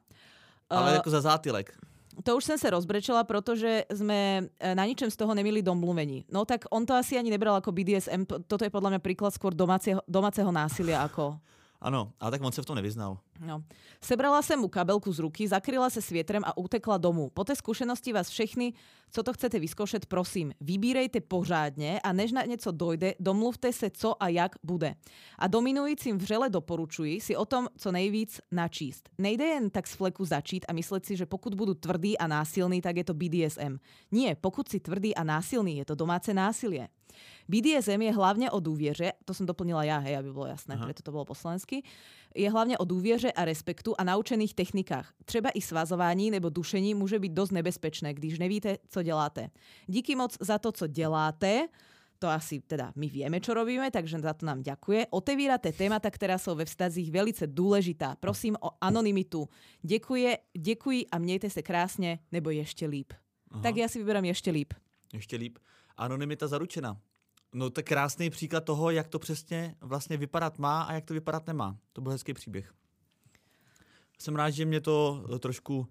Ale 0.70 0.90
uh, 0.90 0.94
jako 0.94 1.10
za 1.10 1.20
zátylek. 1.20 1.78
To 2.24 2.36
už 2.36 2.44
jsem 2.44 2.58
se 2.58 2.70
rozbrečela, 2.70 3.24
protože 3.24 3.84
jsme 3.94 4.48
e, 4.60 4.74
na 4.74 4.84
ničem 4.86 5.10
z 5.10 5.16
toho 5.16 5.34
nemili 5.34 5.62
domluvení. 5.62 6.24
No 6.32 6.44
tak 6.44 6.64
on 6.70 6.86
to 6.86 6.94
asi 6.94 7.18
ani 7.18 7.30
nebral 7.30 7.54
jako 7.54 7.72
BDSM. 7.72 8.24
Toto 8.46 8.64
je 8.64 8.70
podle 8.70 8.90
mě 8.90 8.98
příklad 8.98 9.34
skôr 9.34 9.54
domáceho, 9.54 10.00
domáceho 10.08 10.52
násilia 10.52 11.02
ako 11.02 11.38
ano, 11.82 12.12
ale 12.20 12.30
tak 12.30 12.42
on 12.42 12.52
se 12.52 12.62
v 12.62 12.66
tom 12.66 12.76
nevyznal. 12.76 13.18
No. 13.46 13.62
Sebrala 14.00 14.42
jsem 14.42 14.60
mu 14.60 14.68
kabelku 14.68 15.12
z 15.12 15.18
ruky, 15.18 15.48
zakryla 15.48 15.90
se 15.90 16.02
světrem 16.02 16.42
a 16.46 16.58
utekla 16.58 16.98
domů. 16.98 17.30
Po 17.34 17.44
té 17.44 17.56
zkušenosti 17.56 18.12
vás 18.12 18.28
všechny, 18.28 18.72
co 19.10 19.22
to 19.22 19.32
chcete 19.32 19.58
vyzkoušet, 19.58 20.06
prosím, 20.06 20.52
vybírejte 20.60 21.20
pořádně 21.20 22.00
a 22.00 22.12
než 22.12 22.32
na 22.32 22.42
něco 22.42 22.70
dojde, 22.70 23.14
domluvte 23.20 23.72
se, 23.72 23.90
co 23.90 24.22
a 24.22 24.28
jak 24.28 24.52
bude. 24.62 24.94
A 25.38 25.46
dominujícím 25.46 26.18
vřele 26.18 26.50
doporučuji 26.50 27.20
si 27.20 27.36
o 27.36 27.44
tom 27.44 27.68
co 27.76 27.92
nejvíc 27.92 28.40
načíst. 28.50 29.08
Nejde 29.18 29.44
jen 29.44 29.70
tak 29.70 29.86
z 29.86 29.94
fleku 29.94 30.24
začít 30.24 30.64
a 30.68 30.72
myslet 30.72 31.06
si, 31.06 31.16
že 31.16 31.26
pokud 31.26 31.54
budu 31.54 31.74
tvrdý 31.74 32.18
a 32.18 32.26
násilný, 32.26 32.80
tak 32.80 32.96
je 32.96 33.04
to 33.04 33.14
BDSM. 33.14 33.78
Nie, 34.12 34.36
pokud 34.40 34.68
si 34.68 34.80
tvrdý 34.80 35.14
a 35.14 35.24
násilný, 35.24 35.76
je 35.76 35.84
to 35.84 35.94
domáce 35.94 36.34
násilie. 36.34 36.88
BDSM 37.48 38.02
je 38.02 38.12
hlavně 38.12 38.50
o 38.50 38.60
důvěře, 38.60 39.12
to 39.24 39.34
jsem 39.34 39.46
doplnila 39.46 39.84
já, 39.84 39.98
hej, 39.98 40.16
aby 40.16 40.32
bylo 40.32 40.46
jasné, 40.46 40.74
Aha. 40.74 40.84
preto 40.84 41.02
to 41.02 41.10
bylo 41.10 41.24
poslansky, 41.24 41.82
je 42.34 42.50
hlavně 42.50 42.78
o 42.78 42.84
důvěře 42.84 43.31
a 43.32 43.44
respektu 43.44 43.94
a 43.98 44.04
naučených 44.04 44.54
technikách. 44.54 45.12
Třeba 45.24 45.50
i 45.50 45.60
svazování 45.60 46.30
nebo 46.30 46.48
dušení 46.48 46.94
může 46.94 47.18
být 47.18 47.32
dost 47.32 47.50
nebezpečné, 47.50 48.14
když 48.14 48.38
nevíte, 48.38 48.78
co 48.88 49.02
děláte. 49.02 49.50
Díky 49.86 50.16
moc 50.16 50.36
za 50.40 50.58
to, 50.58 50.72
co 50.72 50.86
děláte, 50.86 51.68
to 52.18 52.28
asi 52.28 52.60
teda 52.60 52.92
my 52.94 53.08
vieme, 53.10 53.40
čo 53.40 53.54
robíme, 53.54 53.90
takže 53.90 54.18
za 54.18 54.34
to 54.34 54.46
nám 54.46 54.62
ďakuje. 54.62 55.06
Otevírate 55.10 55.72
témata, 55.72 56.10
která 56.10 56.38
jsou 56.38 56.54
ve 56.54 56.64
vztazích 56.64 57.10
velice 57.10 57.46
důležitá. 57.46 58.16
Prosím 58.20 58.56
o 58.60 58.70
anonymitu. 58.80 59.48
Děkuje, 59.82 60.38
děkuji 60.58 61.06
a 61.12 61.18
mějte 61.18 61.50
se 61.50 61.62
krásně, 61.62 62.18
nebo 62.32 62.50
ještě 62.50 62.86
líp. 62.86 63.12
Aha. 63.50 63.62
Tak 63.62 63.76
já 63.76 63.88
si 63.88 63.98
vyberám 63.98 64.24
ještě 64.24 64.50
líp. 64.50 64.74
Ještě 65.12 65.36
líp. 65.36 65.58
Anonymita 65.96 66.46
zaručena. 66.48 66.96
No 67.54 67.70
to 67.70 67.80
je 67.80 67.84
krásný 67.84 68.30
příklad 68.30 68.64
toho, 68.64 68.90
jak 68.90 69.08
to 69.08 69.18
přesně 69.18 69.74
vlastně 69.80 70.16
vypadat 70.16 70.58
má 70.58 70.82
a 70.82 70.92
jak 70.92 71.04
to 71.04 71.14
vypadat 71.14 71.46
nemá. 71.46 71.76
To 71.92 72.00
byl 72.00 72.12
hezký 72.12 72.34
příběh. 72.34 72.74
Jsem 74.22 74.36
rád, 74.36 74.50
že 74.50 74.64
mě 74.64 74.80
to 74.80 75.24
eh, 75.34 75.38
trošku 75.38 75.86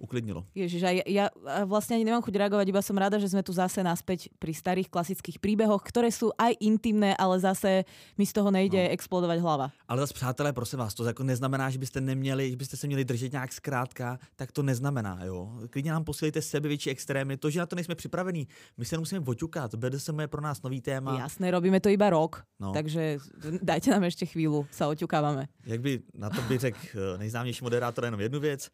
uklidnilo. 0.00 0.48
Ježiš, 0.56 0.80
ja, 0.80 1.04
ja 1.04 1.26
vlastne 1.68 2.00
ani 2.00 2.08
nemám 2.08 2.24
chuť 2.24 2.34
reagovať, 2.34 2.66
iba 2.72 2.80
som 2.80 2.96
rada, 2.96 3.20
že 3.20 3.28
sme 3.28 3.44
tu 3.44 3.52
zase 3.52 3.84
naspäť 3.84 4.32
pri 4.40 4.56
starých 4.56 4.88
klasických 4.88 5.36
príbehoch, 5.38 5.84
ktoré 5.84 6.08
sú 6.08 6.32
aj 6.40 6.56
intimné, 6.58 7.12
ale 7.20 7.36
zase 7.38 7.84
mi 8.16 8.24
z 8.24 8.32
toho 8.32 8.48
nejde 8.48 8.80
no. 8.80 8.90
explodovať 8.96 9.38
hlava. 9.44 9.66
Ale 9.88 10.00
zase 10.00 10.14
přátelé, 10.14 10.52
prosím 10.52 10.78
vás, 10.78 10.94
to 10.94 11.04
jako 11.04 11.22
neznamená, 11.22 11.70
že 11.70 11.78
byste 11.78 12.00
neměli, 12.00 12.50
že 12.50 12.56
byste 12.56 12.76
se 12.76 12.86
měli 12.86 13.04
držet 13.04 13.32
nějak 13.32 13.52
zkrátka, 13.52 14.18
tak 14.36 14.52
to 14.52 14.62
neznamená, 14.62 15.24
jo. 15.24 15.52
Klidně 15.70 15.92
nám 15.92 16.04
posílejte 16.04 16.42
sebevětší 16.42 16.90
extrémy, 16.90 17.36
to, 17.36 17.50
že 17.50 17.60
na 17.60 17.66
to 17.66 17.76
nejsme 17.76 17.94
připravení, 17.94 18.48
my 18.76 18.84
se 18.84 18.98
musíme 18.98 19.20
oťukat, 19.26 19.74
BDSM 19.74 20.20
je 20.20 20.28
pro 20.28 20.40
nás 20.40 20.62
nový 20.62 20.80
téma. 20.80 21.18
Jasné, 21.18 21.50
robíme 21.50 21.80
to 21.80 21.88
iba 21.88 22.10
rok, 22.10 22.42
no. 22.60 22.72
takže 22.72 23.18
dajte 23.62 23.90
nám 23.90 24.04
ještě 24.04 24.26
chvíli, 24.26 24.66
se 24.70 24.86
oťukáváme. 24.86 25.48
Jak 25.66 25.80
by 25.80 26.02
na 26.14 26.30
to 26.30 26.42
by 26.42 26.58
řekl 26.58 26.78
eh, 26.94 27.18
nejznámější 27.18 27.64
moderátor 27.64 28.04
jenom 28.04 28.20
jednu 28.20 28.40
věc. 28.40 28.70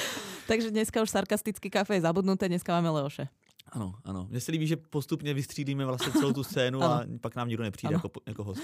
Takže 0.46 0.70
dneska 0.70 1.02
už 1.02 1.10
sarkastický 1.10 1.70
kafe 1.70 1.94
je 1.94 2.00
zabudnuté, 2.00 2.48
dneska 2.48 2.72
máme 2.72 2.90
Leoše. 2.90 3.28
Ano, 3.72 3.94
ano. 4.04 4.26
Mně 4.30 4.40
se 4.40 4.52
líbí, 4.52 4.66
že 4.66 4.76
postupně 4.76 5.34
vystřídíme 5.34 5.84
vlastně 5.84 6.12
celou 6.12 6.32
tu 6.32 6.44
scénu 6.44 6.82
a 6.82 7.04
pak 7.20 7.36
nám 7.36 7.48
nikdo 7.48 7.62
nepřijde 7.62 7.94
jako, 7.94 8.10
jako 8.26 8.44
host. 8.44 8.62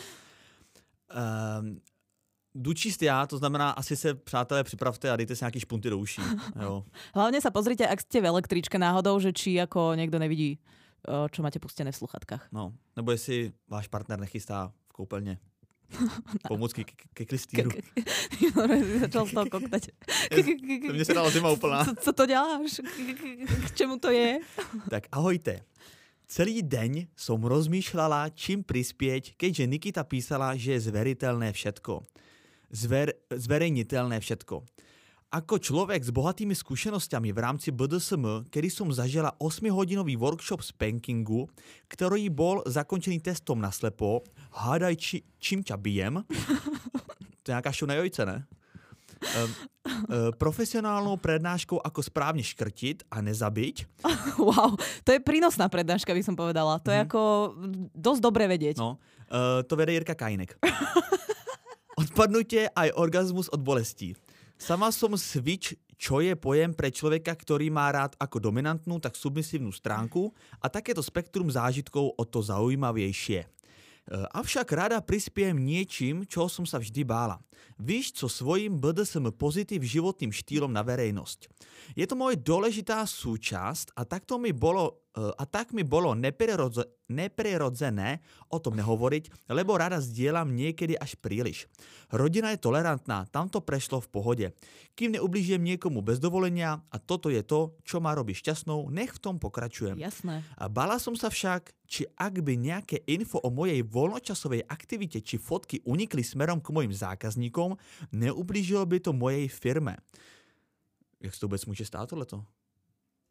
Um, 1.60 1.80
jdu 2.54 2.72
číst 2.72 3.02
já, 3.02 3.26
to 3.26 3.38
znamená, 3.38 3.70
asi 3.70 3.96
se, 3.96 4.14
přátelé, 4.14 4.64
připravte 4.64 5.10
a 5.10 5.16
dejte 5.16 5.36
si 5.36 5.44
nějaký 5.44 5.60
špunty 5.60 5.90
do 5.90 5.98
uší. 5.98 6.22
Jo. 6.62 6.84
Hlavně 7.14 7.40
se 7.40 7.50
pozrite, 7.50 7.88
ak 7.88 8.00
ste 8.00 8.20
v 8.20 8.26
električke 8.26 8.78
náhodou, 8.78 9.20
že 9.20 9.32
či 9.32 9.52
jako 9.52 9.92
někdo 9.94 10.18
nevidí, 10.18 10.58
čo 11.30 11.42
máte 11.42 11.58
pustené 11.58 11.92
v 11.92 11.96
sluchatkách. 11.96 12.48
No, 12.52 12.72
nebo 12.96 13.10
jestli 13.10 13.52
váš 13.68 13.88
partner 13.88 14.20
nechystá 14.20 14.72
v 14.88 14.92
koupelně. 14.92 15.38
Pomůcky 16.48 16.84
ke, 16.84 16.94
ke 17.14 17.24
klistýru. 17.24 17.70
Začal 19.00 19.26
z 19.26 19.32
toho 19.32 19.46
koktať. 19.50 19.82
To 20.86 20.92
mě 20.92 21.04
se 21.04 21.14
dala 21.14 21.30
zima 21.30 21.50
úplná. 21.50 21.84
Co, 21.84 21.94
co 21.94 22.12
to 22.12 22.26
děláš? 22.26 22.80
K 23.66 23.74
čemu 23.74 23.98
to 23.98 24.10
je? 24.10 24.38
Tak 24.90 25.06
ahojte. 25.12 25.60
Celý 26.32 26.64
deň 26.64 27.12
som 27.12 27.44
rozmýšľala, 27.44 28.32
čím 28.32 28.64
prispieť, 28.64 29.36
keďže 29.36 29.68
Nikita 29.68 30.00
písala, 30.00 30.56
že 30.56 30.80
je 30.80 30.88
zveriteľné 30.88 31.52
všetko. 31.52 32.00
Zver, 32.72 33.12
zverejniteľné 33.28 34.16
všetko. 34.16 34.64
Ako 35.32 35.56
člověk 35.56 36.04
s 36.04 36.12
bohatými 36.12 36.52
zkušenostmi 36.52 37.32
v 37.32 37.38
rámci 37.40 37.72
BDSM, 37.72 38.44
kedy 38.52 38.68
som 38.68 38.92
zažila 38.92 39.32
8-hodinový 39.40 40.20
workshop 40.20 40.60
spankingu, 40.60 41.48
ktorý 41.88 42.28
bol 42.28 42.60
zakončený 42.68 43.24
testom 43.24 43.56
na 43.56 43.72
slepo, 43.72 44.20
hádaj, 44.52 44.92
či, 45.00 45.24
čím 45.40 45.64
ťa 45.64 45.80
bijem. 45.80 46.20
to 47.40 47.46
je 47.48 47.52
nějaká 47.56 47.72
show 47.72 47.88
na 47.88 47.96
jojce, 47.96 48.28
ne? 48.28 48.44
Uh, 49.24 49.32
uh, 49.32 49.48
profesionálnou 50.36 51.16
prednáškou, 51.16 51.80
ako 51.80 52.00
správne 52.04 52.44
škrtiť 52.44 53.08
a 53.08 53.24
nezabiť. 53.24 53.76
Wow, 54.36 54.76
to 55.00 55.16
je 55.16 55.20
prínosná 55.24 55.72
prednáška, 55.72 56.12
by 56.12 56.20
som 56.20 56.36
povedala. 56.36 56.76
To 56.84 56.92
je 56.92 57.00
mm. 57.00 57.04
ako 57.08 57.20
dosť 57.96 58.20
dobre 58.20 58.44
vedieť. 58.52 58.76
No, 58.76 59.00
uh, 59.32 59.64
to 59.64 59.80
vede 59.80 59.96
Jirka 59.96 60.12
Kajnek. 60.12 60.60
Odpadnutie 62.04 62.68
aj 62.68 62.92
orgazmus 63.00 63.48
od 63.48 63.64
bolestí. 63.64 64.12
Sama 64.62 64.94
som 64.94 65.18
switch, 65.18 65.74
čo 65.98 66.22
je 66.22 66.38
pojem 66.38 66.70
pre 66.70 66.94
človeka, 66.94 67.34
ktorý 67.34 67.66
má 67.66 67.90
rád 67.90 68.14
ako 68.14 68.38
dominantnú, 68.38 69.02
tak 69.02 69.18
submisívnu 69.18 69.74
stránku 69.74 70.30
a 70.62 70.70
takéto 70.70 71.02
spektrum 71.02 71.50
zážitkov 71.50 72.14
o 72.14 72.22
to 72.22 72.38
zaujímavejšie. 72.46 73.42
Avšak 74.30 74.70
rada 74.70 75.02
prispiem 75.02 75.58
niečím, 75.58 76.22
čo 76.30 76.46
som 76.46 76.62
sa 76.62 76.78
vždy 76.78 77.02
bála. 77.02 77.42
Víš, 77.74 78.14
co 78.14 78.30
svojím 78.30 78.78
BDSM 78.78 79.34
pozitív 79.34 79.82
životným 79.82 80.30
štýlom 80.30 80.70
na 80.70 80.86
verejnosť. 80.86 81.50
Je 81.98 82.06
to 82.06 82.14
moje 82.14 82.38
dôležitá 82.38 83.02
súčasť 83.02 83.98
a 83.98 84.06
takto 84.06 84.38
mi 84.38 84.54
bolo 84.54 85.01
a 85.12 85.44
tak 85.44 85.76
mi 85.76 85.84
bolo 85.84 86.16
neprirodze, 86.16 86.88
neprirodzené 87.12 88.24
o 88.48 88.56
tom 88.56 88.72
nehovoriť, 88.80 89.52
lebo 89.52 89.76
rada 89.76 90.00
zdieľam 90.00 90.48
niekedy 90.56 90.96
až 90.96 91.20
príliš. 91.20 91.68
Rodina 92.08 92.48
je 92.56 92.64
tolerantná, 92.64 93.28
tam 93.28 93.52
to 93.52 93.60
prešlo 93.60 94.00
v 94.00 94.08
pohode. 94.08 94.46
Kým 94.96 95.20
neubližujem 95.20 95.60
niekomu 95.60 96.00
bez 96.00 96.16
dovolenia 96.16 96.80
a 96.88 96.96
toto 96.96 97.28
je 97.28 97.44
to, 97.44 97.76
čo 97.84 98.00
ma 98.00 98.16
robí 98.16 98.32
šťastnou, 98.32 98.88
nech 98.88 99.12
v 99.12 99.20
tom 99.20 99.36
pokračujem. 99.36 100.00
Jasné. 100.00 100.40
A 100.56 100.64
bala 100.72 100.96
som 100.96 101.12
sa 101.12 101.28
však, 101.28 101.76
či 101.84 102.08
ak 102.16 102.40
by 102.40 102.56
nejaké 102.56 103.04
info 103.04 103.36
o 103.44 103.52
mojej 103.52 103.84
voľnočasovej 103.84 104.64
aktivite 104.64 105.20
či 105.20 105.36
fotky 105.36 105.84
unikli 105.84 106.24
smerom 106.24 106.64
k 106.64 106.72
mojim 106.72 106.92
zákazníkom, 106.92 107.76
neublížilo 108.16 108.88
by 108.88 108.96
to 108.96 109.12
mojej 109.12 109.44
firme. 109.52 110.00
Jak 111.20 111.34
se 111.34 111.40
to 111.40 111.46
vůbec 111.46 111.66
může 111.66 111.84
stát 111.84 112.08
tohleto? 112.08 112.44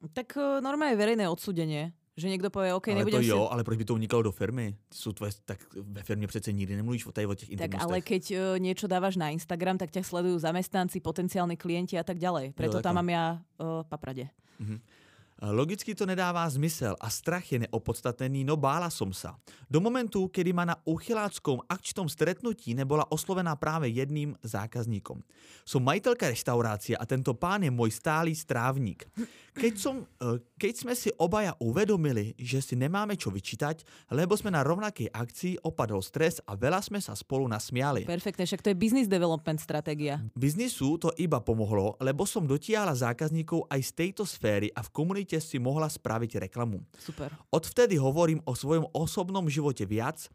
Tak 0.10 0.34
e, 0.38 0.62
normálne 0.66 0.98
verejné 0.98 1.30
odsudenie. 1.30 1.94
Že 2.18 2.30
někdo 2.30 2.50
povie, 2.50 2.74
OK, 2.74 2.88
ale 2.92 2.98
nebudem 2.98 3.22
to 3.24 3.28
jo, 3.28 3.48
si... 3.48 3.52
ale 3.54 3.64
proč 3.64 3.78
by 3.78 3.86
to 3.86 3.94
unikalo 3.94 4.22
do 4.22 4.32
firmy? 4.32 4.76
Jsou 4.94 5.12
tvoje, 5.12 5.32
tak 5.46 5.60
ve 5.76 6.04
firmě 6.04 6.28
přece 6.28 6.52
nikdy 6.52 6.76
nemluvíš 6.76 7.06
o, 7.06 7.12
tady, 7.12 7.28
o 7.28 7.36
těch 7.36 7.50
Tak 7.58 7.72
ale 7.80 8.02
keď 8.02 8.24
uh, 8.32 8.60
niečo 8.60 8.88
dávaš 8.92 9.16
na 9.16 9.32
Instagram, 9.32 9.80
tak 9.80 9.96
ťa 9.96 10.04
sledujú 10.04 10.36
zamestnanci, 10.36 11.00
potenciálni 11.00 11.56
klienti 11.56 11.96
a 11.96 12.04
tak 12.04 12.20
ďalej. 12.20 12.52
Preto 12.52 12.78
jo, 12.78 12.84
tam 12.84 13.00
mám 13.00 13.10
ja 13.10 13.26
uh, 13.64 13.88
papradě. 13.88 14.28
Uh-huh. 14.60 14.80
Logicky 15.42 15.98
to 15.98 16.06
nedává 16.06 16.46
zmysel 16.54 16.94
a 17.02 17.10
strach 17.10 17.50
je 17.50 17.66
neopodstatnený, 17.66 18.46
no 18.46 18.62
bála 18.62 18.94
som 18.94 19.10
sa. 19.10 19.42
Do 19.66 19.82
momentu, 19.82 20.30
kedy 20.30 20.54
ma 20.54 20.70
na 20.70 20.78
uchyláckom 20.86 21.66
akčnom 21.66 22.06
stretnutí 22.06 22.78
nebola 22.78 23.10
oslovená 23.10 23.58
práve 23.58 23.90
jedným 23.90 24.38
zákazníkom. 24.46 25.26
Som 25.66 25.82
majiteľka 25.82 26.30
reštaurácie 26.30 26.94
a 26.94 27.10
tento 27.10 27.34
pán 27.34 27.66
je 27.66 27.74
môj 27.74 27.90
stálý 27.90 28.38
strávník. 28.38 29.10
Keď, 29.52 29.74
som, 29.82 30.06
e, 30.22 30.40
keď 30.62 30.74
sme 30.78 30.94
si 30.94 31.10
obaja 31.18 31.58
uvedomili, 31.58 32.38
že 32.38 32.62
si 32.62 32.78
nemáme 32.78 33.18
čo 33.18 33.34
vyčítať, 33.34 33.84
lebo 34.14 34.38
sme 34.38 34.54
na 34.54 34.62
rovnakej 34.62 35.10
akcii 35.10 35.66
opadol 35.66 36.00
stres 36.06 36.38
a 36.46 36.54
veľa 36.54 36.86
sme 36.86 37.02
sa 37.02 37.18
spolu 37.18 37.50
nasmiali. 37.50 38.06
Perfektne, 38.06 38.46
však 38.46 38.62
to 38.62 38.72
je 38.72 38.78
business 38.78 39.12
development 39.12 39.58
stratégia. 39.60 40.24
Biznisu 40.38 41.02
to 41.02 41.10
iba 41.18 41.42
pomohlo, 41.44 41.98
lebo 42.00 42.24
som 42.30 42.48
dotiahla 42.48 42.94
zákazníkov 42.94 43.68
aj 43.68 43.82
z 43.84 43.92
tejto 43.92 44.24
sféry 44.24 44.72
a 44.72 44.86
v 44.86 44.90
komunite 45.32 45.48
si 45.48 45.58
mohla 45.64 45.88
spraviť 45.88 46.52
reklamu. 46.52 46.84
Super. 47.00 47.32
Odvtedy 47.56 47.96
hovorím 47.96 48.44
o 48.44 48.52
svojom 48.52 48.92
osobnom 48.92 49.48
živote 49.48 49.88
viac, 49.88 50.28
e, 50.28 50.30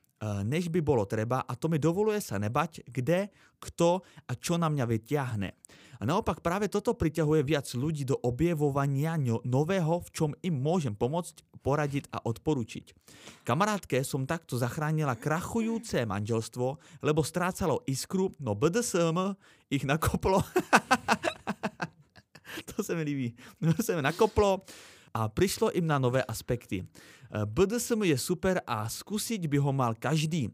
než 0.48 0.72
by 0.72 0.80
bolo 0.80 1.04
treba 1.04 1.44
a 1.44 1.52
to 1.52 1.68
mi 1.68 1.76
dovoluje 1.76 2.24
sa 2.24 2.40
nebať, 2.40 2.88
kde, 2.88 3.28
kto 3.61 4.00
a 4.00 4.32
čo 4.40 4.56
na 4.56 4.72
mňa 4.72 4.85
vyťahne. 4.88 5.48
A 5.96 6.04
naopak 6.04 6.44
práve 6.44 6.68
toto 6.68 6.92
priťahuje 6.92 7.40
viac 7.40 7.64
ľudí 7.72 8.04
do 8.04 8.20
objevovania 8.20 9.16
nového, 9.48 10.04
v 10.04 10.09
čom 10.12 10.30
im 10.44 10.52
môžem 10.52 10.92
pomôcť, 10.92 11.40
poradiť 11.64 12.12
a 12.12 12.20
odporučiť. 12.20 12.92
Kamarátke 13.48 14.04
som 14.04 14.28
takto 14.28 14.61
zachránila 14.61 15.16
krachujúce 15.16 16.04
manželstvo, 16.04 17.00
lebo 17.00 17.24
strácalo 17.24 17.80
iskru, 17.88 18.28
no 18.44 18.52
BDSM 18.52 19.40
ich 19.72 19.88
nakoplo. 19.88 20.44
to 22.74 22.82
se 22.82 22.94
mi 22.94 23.02
líbí. 23.02 23.34
To 23.76 23.82
se 23.82 23.96
mi 23.96 24.02
nakoplo 24.02 24.64
a 25.14 25.28
prišlo 25.28 25.72
im 25.72 25.86
na 25.86 25.98
nové 25.98 26.20
aspekty. 26.24 26.84
BDSM 27.32 28.04
je 28.04 28.18
super 28.20 28.60
a 28.68 28.84
skúsiť 28.84 29.48
by 29.48 29.58
ho 29.58 29.72
mal 29.72 29.96
každý. 29.96 30.52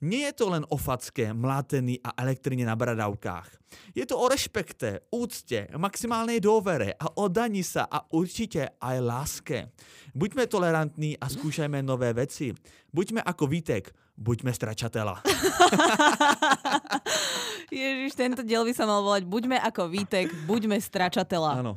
Nie 0.00 0.32
je 0.32 0.40
to 0.40 0.48
len 0.48 0.64
o 0.72 0.80
facke, 0.80 1.28
mlátený 1.36 2.00
a 2.00 2.16
elektrine 2.24 2.64
na 2.64 2.72
bradavkách. 2.72 3.52
Je 3.92 4.08
to 4.08 4.16
o 4.16 4.32
rešpekte, 4.32 5.04
úcte, 5.12 5.68
maximálnej 5.76 6.40
dôvere 6.40 6.96
a 6.96 7.12
daní 7.28 7.60
sa 7.60 7.84
a 7.84 8.08
určite 8.08 8.80
aj 8.80 8.96
láske. 8.96 9.58
Buďme 10.16 10.48
tolerantní 10.48 11.20
a 11.20 11.28
skúšajme 11.28 11.84
nové 11.84 12.16
veci. 12.16 12.56
Buďme 12.88 13.20
ako 13.20 13.44
Vítek, 13.44 13.92
buďme 14.16 14.56
stračatela. 14.56 15.20
Ježiš, 17.68 18.16
tento 18.16 18.40
diel 18.40 18.64
by 18.64 18.72
sa 18.72 18.88
mal 18.88 19.04
volať 19.04 19.28
Buďme 19.28 19.60
ako 19.60 19.92
Vítek, 19.92 20.32
buďme 20.48 20.80
stračatela. 20.80 21.60
Áno. 21.60 21.76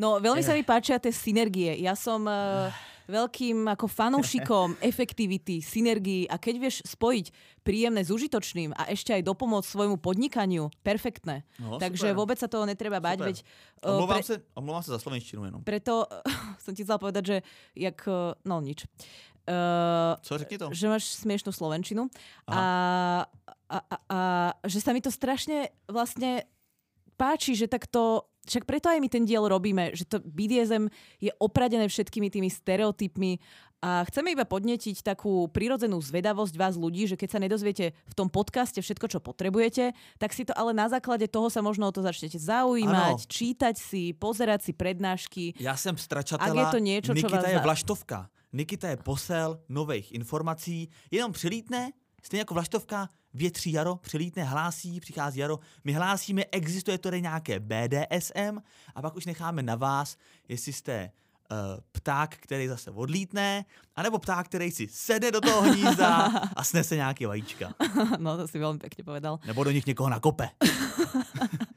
No, 0.00 0.16
veľmi 0.16 0.40
sa 0.40 0.56
mi 0.56 0.64
páčia 0.64 0.96
tie 0.96 1.12
synergie. 1.12 1.76
Ja 1.76 1.92
som... 1.92 2.24
Uh 2.24 2.72
veľkým 3.10 3.66
ako 3.66 3.90
fanúšikom 3.90 4.78
efektivity, 4.90 5.58
synergii 5.58 6.30
a 6.30 6.38
keď 6.38 6.54
vieš 6.62 6.76
spojiť 6.86 7.26
príjemné 7.66 8.06
s 8.06 8.14
užitočným 8.14 8.72
a 8.72 8.88
ešte 8.88 9.10
aj 9.12 9.26
dopomôcť 9.26 9.68
svojmu 9.68 9.96
podnikaniu, 9.98 10.70
perfektné. 10.80 11.42
No, 11.58 11.76
Takže 11.82 12.14
super. 12.14 12.18
vôbec 12.18 12.38
sa 12.38 12.46
toho 12.46 12.64
netreba 12.64 13.02
bať. 13.02 13.18
Veď, 13.20 13.36
omlouvám, 13.82 14.22
pre... 14.22 14.28
sa, 14.30 14.34
omlouvám 14.54 14.82
sa 14.86 14.90
za 14.96 15.00
slovenštinu 15.02 15.40
jenom. 15.50 15.60
Preto 15.66 16.06
som 16.64 16.72
ti 16.72 16.86
chcela 16.86 17.02
povedať, 17.02 17.22
že 17.26 17.36
jak, 17.74 17.98
no 18.46 18.62
nič. 18.62 18.86
Uh, 19.50 20.14
Co, 20.22 20.38
řekni 20.38 20.62
to. 20.62 20.70
Že 20.70 20.86
máš 20.86 21.04
smiešnú 21.26 21.50
slovenčinu 21.50 22.06
a, 22.46 23.26
a, 23.66 23.76
a, 23.82 23.96
a 24.06 24.18
že 24.62 24.78
sa 24.78 24.94
mi 24.94 25.02
to 25.02 25.10
strašne 25.10 25.74
vlastne 25.90 26.46
páči, 27.18 27.58
že 27.58 27.66
takto 27.66 28.29
však 28.50 28.66
preto 28.66 28.90
aj 28.90 28.98
my 28.98 29.08
ten 29.08 29.22
diel 29.22 29.46
robíme, 29.46 29.94
že 29.94 30.02
to 30.02 30.18
BDSM 30.18 30.90
je 31.22 31.30
opradené 31.38 31.86
všetkými 31.86 32.26
tými 32.26 32.50
stereotypmi 32.50 33.38
a 33.80 34.04
chceme 34.04 34.36
iba 34.36 34.44
podnetiť 34.44 35.00
takú 35.00 35.48
prirodzenú 35.48 35.96
zvedavosť 36.04 36.52
vás 36.52 36.76
ľudí, 36.76 37.08
že 37.08 37.16
keď 37.16 37.28
sa 37.32 37.40
nedozviete 37.40 37.96
v 37.96 38.14
tom 38.14 38.28
podcaste 38.28 38.76
všetko, 38.76 39.06
čo 39.08 39.18
potrebujete, 39.24 39.96
tak 40.20 40.36
si 40.36 40.44
to 40.44 40.52
ale 40.52 40.76
na 40.76 40.92
základe 40.92 41.24
toho 41.32 41.48
sa 41.48 41.64
možno 41.64 41.88
o 41.88 41.94
to 41.94 42.04
začnete 42.04 42.36
zaujímať, 42.36 43.16
ano. 43.16 43.30
čítať 43.32 43.74
si, 43.80 44.12
pozerať 44.12 44.68
si 44.68 44.72
prednášky. 44.76 45.56
Ja 45.56 45.80
som 45.80 45.96
stračatela, 45.96 46.52
Ak 46.52 46.60
je 46.60 46.66
to 46.76 46.80
niečo, 46.84 47.10
Nikita 47.16 47.24
čo 47.24 47.34
vás 47.40 47.48
je 47.48 47.64
vlaštovka. 47.64 48.18
Nikita 48.52 48.86
je 48.92 48.98
posel 49.00 49.62
nových 49.70 50.12
informací, 50.12 50.90
jenom 51.08 51.32
přilítne, 51.32 51.96
stejně 52.22 52.40
jako 52.40 52.54
vlaštovka, 52.54 53.08
větří 53.34 53.72
jaro, 53.72 53.96
přilítne, 53.96 54.44
hlásí, 54.44 55.00
přichází 55.00 55.40
jaro, 55.40 55.58
my 55.84 55.92
hlásíme, 55.92 56.44
existuje 56.52 56.98
tady 56.98 57.22
nějaké 57.22 57.60
BDSM 57.60 58.58
a 58.94 59.02
pak 59.02 59.16
už 59.16 59.26
necháme 59.26 59.62
na 59.62 59.74
vás, 59.74 60.16
jestli 60.48 60.72
jste 60.72 61.10
uh, 61.50 61.58
pták, 61.92 62.36
který 62.36 62.68
zase 62.68 62.90
odlítne, 62.90 63.64
anebo 63.96 64.18
pták, 64.18 64.46
který 64.46 64.70
si 64.70 64.88
sedne 64.88 65.30
do 65.30 65.40
toho 65.40 65.62
hnízda 65.62 66.26
a 66.56 66.64
snese 66.64 66.96
nějaké 66.96 67.26
vajíčka. 67.26 67.74
No 68.18 68.36
to 68.36 68.48
si 68.48 68.58
veľmi 68.58 68.78
pekne 68.78 69.04
povedal. 69.04 69.38
Nebo 69.46 69.64
do 69.64 69.70
nich 69.70 69.86
někoho 69.86 70.08
nakope. 70.08 70.50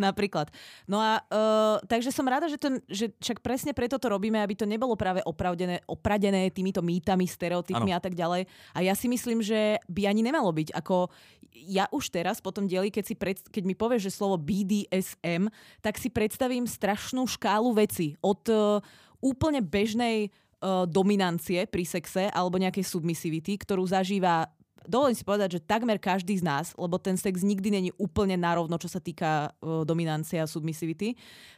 Napríklad. 0.00 0.48
No 0.88 0.96
a 0.96 1.20
uh, 1.28 1.76
takže 1.84 2.08
som 2.08 2.24
rada, 2.24 2.48
že, 2.48 2.56
ten, 2.56 2.80
že 2.88 3.12
však 3.20 3.44
presne 3.44 3.76
preto 3.76 4.00
to 4.00 4.08
robíme, 4.08 4.40
aby 4.40 4.56
to 4.56 4.64
nebolo 4.64 4.96
práve 4.96 5.20
opravdené, 5.28 5.84
opradené 5.84 6.48
týmito 6.48 6.80
mýtami, 6.80 7.28
stereotypmi 7.28 7.92
ano. 7.92 7.98
a 7.98 8.00
tak 8.00 8.16
ďalej. 8.16 8.48
A 8.72 8.78
ja 8.80 8.96
si 8.96 9.12
myslím, 9.12 9.44
že 9.44 9.76
by 9.92 10.08
ani 10.08 10.24
nemalo 10.24 10.48
byť. 10.56 10.72
Ako 10.72 11.12
ja 11.52 11.84
už 11.92 12.08
teraz 12.08 12.40
po 12.40 12.48
tom 12.48 12.64
dieli, 12.64 12.88
keď, 12.88 13.04
si 13.04 13.14
pred, 13.14 13.36
keď 13.36 13.62
mi 13.68 13.76
povieš, 13.76 14.08
že 14.08 14.16
slovo 14.16 14.40
BDSM, 14.40 15.52
tak 15.84 16.00
si 16.00 16.08
predstavím 16.08 16.64
strašnú 16.64 17.28
škálu 17.28 17.76
veci. 17.76 18.16
Od 18.24 18.40
uh, 18.48 18.80
úplne 19.20 19.60
bežnej 19.60 20.32
uh, 20.64 20.88
dominancie 20.88 21.68
pri 21.68 21.84
sexe 21.84 22.32
alebo 22.32 22.56
nejakej 22.56 22.88
submisivity, 22.88 23.60
ktorú 23.60 23.84
zažíva 23.84 24.48
dovolím 24.86 25.16
si 25.16 25.26
povedať, 25.26 25.58
že 25.58 25.64
takmer 25.64 26.00
každý 26.00 26.38
z 26.40 26.44
nás, 26.44 26.72
lebo 26.76 26.96
ten 26.96 27.16
sex 27.16 27.44
nikdy 27.44 27.68
není 27.68 27.90
úplne 28.00 28.36
narovno, 28.36 28.76
čo 28.80 28.88
sa 28.88 29.00
týka 29.00 29.50
uh, 29.50 29.82
dominancie 29.84 30.40
a 30.40 30.48
submisivity, 30.48 31.16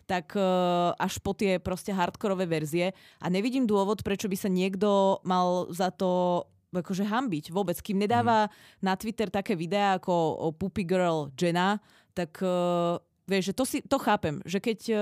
tak 0.08 0.35
uh, 0.35 0.94
až 0.96 1.22
po 1.22 1.37
tie 1.37 1.62
proste 1.62 1.94
hardkorové 1.94 2.46
verzie. 2.48 2.96
A 3.22 3.26
nevidím 3.30 3.68
dôvod, 3.68 4.02
prečo 4.02 4.26
by 4.26 4.37
sa 4.38 4.50
niekto 4.50 5.20
mal 5.22 5.70
za 5.70 5.92
to 5.94 6.42
akože 6.72 7.04
hambiť 7.04 7.52
vôbec. 7.52 7.76
Kým 7.78 8.00
nedáva 8.00 8.48
mm. 8.48 8.52
na 8.80 8.96
Twitter 8.96 9.28
také 9.28 9.52
videá 9.52 10.00
ako 10.00 10.48
Puppy 10.56 10.88
Girl 10.88 11.28
Jenna, 11.37 11.76
tak 12.16 12.40
uh, 12.40 12.96
vieš, 13.28 13.52
že 13.52 13.54
to, 13.54 13.64
si, 13.68 13.78
to 13.85 14.00
chápem, 14.00 14.40
že 14.48 14.58
keď 14.58 14.78
uh, 14.92 14.98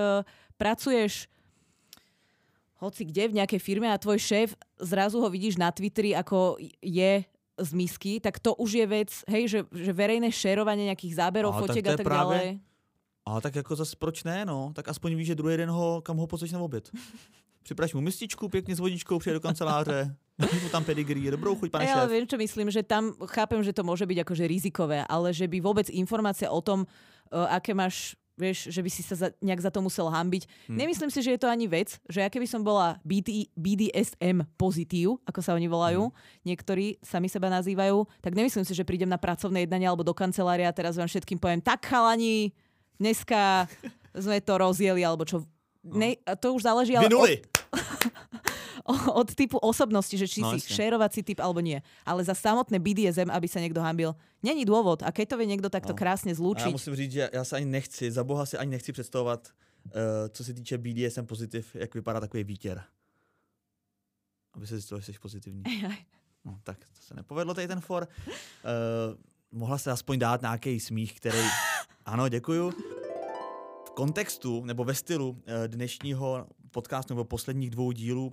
pracuješ 0.58 1.30
hoci 2.80 3.04
kde 3.04 3.28
v 3.28 3.36
nejakej 3.38 3.60
firme 3.60 3.92
a 3.92 4.00
tvoj 4.00 4.16
šéf 4.16 4.56
zrazu 4.80 5.20
ho 5.20 5.28
vidíš 5.28 5.60
na 5.60 5.68
Twitteri, 5.68 6.16
ako 6.16 6.56
je 6.80 7.22
z 7.60 7.72
misky, 7.72 8.20
tak 8.20 8.40
to 8.40 8.54
už 8.54 8.72
je 8.72 8.86
vec, 8.86 9.10
hej, 9.28 9.48
že, 9.48 9.60
že 9.72 9.92
verejné 9.92 10.32
šerovanie 10.32 10.88
nejakých 10.88 11.14
záberov, 11.14 11.60
fotiek 11.60 11.86
a 11.86 11.96
tak 11.96 12.04
právě, 12.04 12.38
ďalej. 12.38 12.60
Ale 13.26 13.40
tak 13.40 13.54
jako 13.54 13.76
zase 13.76 13.96
proč 13.96 14.24
ne, 14.24 14.44
no? 14.44 14.72
Tak 14.74 14.88
aspoň 14.88 15.14
víš, 15.14 15.26
že 15.26 15.34
druhý 15.34 15.56
den 15.56 15.70
ho, 15.70 16.02
kam 16.02 16.16
ho 16.16 16.26
pozveš 16.26 16.52
na 16.52 16.60
oběd. 16.60 16.90
Připravíš 17.62 17.94
mu 17.94 18.00
mističku, 18.00 18.48
pěkně 18.48 18.76
s 18.76 18.80
vodičkou, 18.80 19.18
přijde 19.18 19.34
do 19.34 19.40
kanceláře, 19.40 20.16
mu 20.62 20.68
tam 20.68 20.84
pedigree, 20.84 21.30
dobrou 21.30 21.56
chuť, 21.56 21.70
pane 21.70 21.84
ja, 21.84 22.00
šéf. 22.00 22.10
viem, 22.10 22.24
čo 22.26 22.36
myslím, 22.40 22.72
že 22.72 22.82
tam 22.82 23.12
chápem, 23.28 23.60
že 23.60 23.76
to 23.76 23.84
môže 23.84 24.08
byť 24.08 24.18
akože 24.24 24.44
rizikové, 24.48 25.04
ale 25.04 25.36
že 25.36 25.44
by 25.44 25.60
vôbec 25.60 25.92
informácia 25.92 26.48
o 26.48 26.64
tom, 26.64 26.88
uh, 26.88 27.46
aké 27.52 27.76
máš 27.76 28.16
vieš, 28.40 28.72
že 28.72 28.80
by 28.80 28.90
si 28.90 29.04
sa 29.04 29.14
za, 29.14 29.28
nejak 29.44 29.60
za 29.60 29.68
to 29.68 29.84
musel 29.84 30.08
hambiť. 30.08 30.48
Hmm. 30.72 30.80
Nemyslím 30.80 31.12
si, 31.12 31.20
že 31.20 31.36
je 31.36 31.40
to 31.44 31.52
ani 31.52 31.68
vec, 31.68 32.00
že 32.08 32.24
ja 32.24 32.32
keby 32.32 32.48
som 32.48 32.64
bola 32.64 32.96
BD, 33.04 33.52
BDSM 33.52 34.48
pozitív, 34.56 35.20
ako 35.28 35.44
sa 35.44 35.52
oni 35.52 35.68
volajú, 35.68 36.08
hmm. 36.08 36.48
niektorí 36.48 36.96
sami 37.04 37.28
seba 37.28 37.52
nazývajú, 37.52 38.08
tak 38.24 38.32
nemyslím 38.32 38.64
si, 38.64 38.72
že 38.72 38.88
prídem 38.88 39.12
na 39.12 39.20
pracovné 39.20 39.68
jednanie 39.68 39.84
alebo 39.84 40.00
do 40.00 40.16
kancelária 40.16 40.72
a 40.72 40.74
teraz 40.74 40.96
vám 40.96 41.12
všetkým 41.12 41.36
poviem, 41.36 41.60
tak 41.60 41.84
chalani, 41.84 42.56
dneska 42.96 43.68
sme 44.24 44.40
to 44.40 44.56
rozjeli, 44.56 45.04
alebo 45.04 45.28
čo. 45.28 45.44
No. 45.84 45.96
Ne, 45.96 46.16
to 46.40 46.56
už 46.56 46.64
záleží 46.64 46.96
ale 46.96 47.08
Vynuli. 47.08 47.40
od 47.44 47.59
typu 49.40 49.58
osobnosti, 49.58 50.16
že 50.16 50.26
či 50.28 50.40
no, 50.40 50.52
si 50.54 50.60
šerovací 50.62 51.22
typ 51.22 51.40
alebo 51.40 51.60
nie. 51.60 51.80
Ale 52.04 52.24
za 52.24 52.34
samotné 52.34 52.78
BDSM, 52.78 53.30
aby 53.30 53.46
sa 53.48 53.60
niekto 53.60 53.80
hambil, 53.82 54.14
není 54.42 54.64
dôvod. 54.64 55.02
A 55.02 55.10
keď 55.12 55.34
to 55.34 55.38
vie 55.40 55.48
niekto 55.50 55.68
takto 55.72 55.92
no. 55.92 55.98
krásne 55.98 56.34
zlúčiť. 56.34 56.68
A 56.68 56.72
ja 56.72 56.76
musím 56.76 56.94
říct, 56.96 57.12
že 57.12 57.24
ja 57.30 57.44
sa 57.44 57.56
ani 57.60 57.68
nechci, 57.68 58.10
za 58.10 58.22
boha 58.24 58.46
si 58.46 58.56
ani 58.56 58.76
nechci 58.76 58.92
představovat, 58.92 59.48
uh, 59.48 60.28
co 60.30 60.44
se 60.44 60.54
týče 60.54 60.78
BDSM 60.78 61.26
pozitiv, 61.26 61.74
jak 61.74 61.94
vypadá 61.94 62.20
takový 62.20 62.44
vítěr. 62.44 62.82
Aby 64.52 64.66
se 64.66 64.74
zjistilo, 64.74 65.00
že 65.00 65.12
jsi 65.12 65.18
pozitivní. 65.18 65.62
No, 66.44 66.56
tak 66.64 66.78
to 66.78 67.02
se 67.02 67.14
nepovedlo 67.14 67.54
tady 67.54 67.68
ten 67.68 67.80
for. 67.80 68.08
Uh, 68.26 68.32
mohla 69.52 69.78
se 69.78 69.90
aspoň 69.90 70.18
dát 70.18 70.40
nějaký 70.40 70.80
smích, 70.80 71.14
který... 71.14 71.38
Ano, 72.04 72.28
děkuju. 72.28 72.70
V 73.86 73.90
kontextu 73.94 74.64
nebo 74.64 74.84
ve 74.84 74.94
stylu 74.94 75.30
uh, 75.30 75.36
dnešního 75.66 76.46
podcastu 76.70 77.14
nebo 77.14 77.24
posledních 77.24 77.70
dvou 77.70 77.92
dílů 77.92 78.26
uh, 78.26 78.32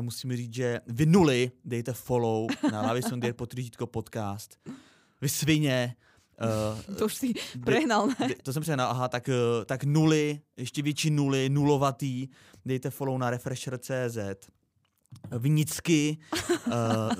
musím 0.00 0.36
říct, 0.36 0.54
že 0.54 0.80
vy 0.86 1.06
nuly 1.06 1.50
dejte 1.64 1.92
follow 1.92 2.50
na 2.72 2.82
Lavisson 2.86 3.20
Dear 3.20 3.34
potržítko 3.34 3.86
podcast. 3.86 4.58
Vy 5.20 5.28
svině, 5.28 5.94
Uh, 6.88 6.94
to 6.96 7.04
už 7.04 7.14
si 7.14 7.32
prehnal, 7.64 8.06
ne? 8.06 8.28
To 8.42 8.52
jsem 8.52 8.62
přehnal, 8.62 8.90
aha, 8.90 9.08
tak, 9.08 9.28
uh, 9.28 9.64
tak 9.64 9.84
nuly, 9.84 10.40
ještě 10.56 10.82
větší 10.82 11.10
nuly, 11.10 11.48
nulovatý, 11.48 12.28
dejte 12.64 12.90
follow 12.90 13.18
na 13.18 13.30
refresher.cz. 13.30 14.48
Vinicky, 15.38 16.18
uh, 16.66 16.72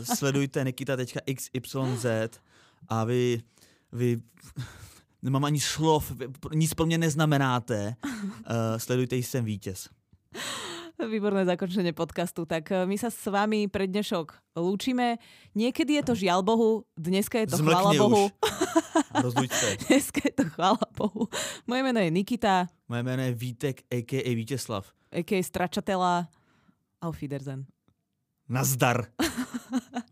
sledujte 0.02 0.64
nikita.xyz 0.64 1.76
a 2.88 3.04
vy, 3.04 3.42
vy 3.92 4.16
nemám 5.22 5.44
ani 5.44 5.60
slov, 5.60 6.12
nic 6.54 6.74
pro 6.74 6.86
mě 6.86 6.98
neznamenáte, 6.98 7.96
uh, 8.04 8.12
sledujte, 8.76 9.16
jsem 9.16 9.44
vítěz. 9.44 9.88
Výborné 10.98 11.46
zakončenie 11.46 11.94
podcastu. 11.94 12.42
Tak 12.42 12.74
eh, 12.74 12.82
my 12.82 12.98
sa 12.98 13.06
s 13.06 13.22
vami 13.30 13.70
pre 13.70 13.86
dnešok 13.86 14.58
lúčime. 14.58 15.22
Niekedy 15.54 16.02
je 16.02 16.02
to 16.02 16.14
žiaľ 16.18 16.42
Bohu, 16.42 16.90
dneska 16.98 17.38
je 17.38 17.54
to 17.54 17.62
Zmlkni 17.62 17.70
chvála 17.70 17.92
Bohu. 17.94 18.24
dneska 19.86 20.20
je 20.26 20.34
to 20.34 20.44
chvála 20.50 20.86
Bohu. 20.98 21.30
Moje 21.70 21.82
meno 21.86 22.02
je 22.02 22.10
Nikita. 22.10 22.66
Moje 22.90 23.02
meno 23.06 23.22
je 23.22 23.32
Vítek, 23.32 23.86
a.k.a. 23.86 24.30
Vítězslav. 24.34 24.90
A.k.a. 25.14 25.38
Stračatela. 25.42 26.26
Auf 26.98 27.22
Wiedersehen. 27.22 27.66
Nazdar. 28.50 29.06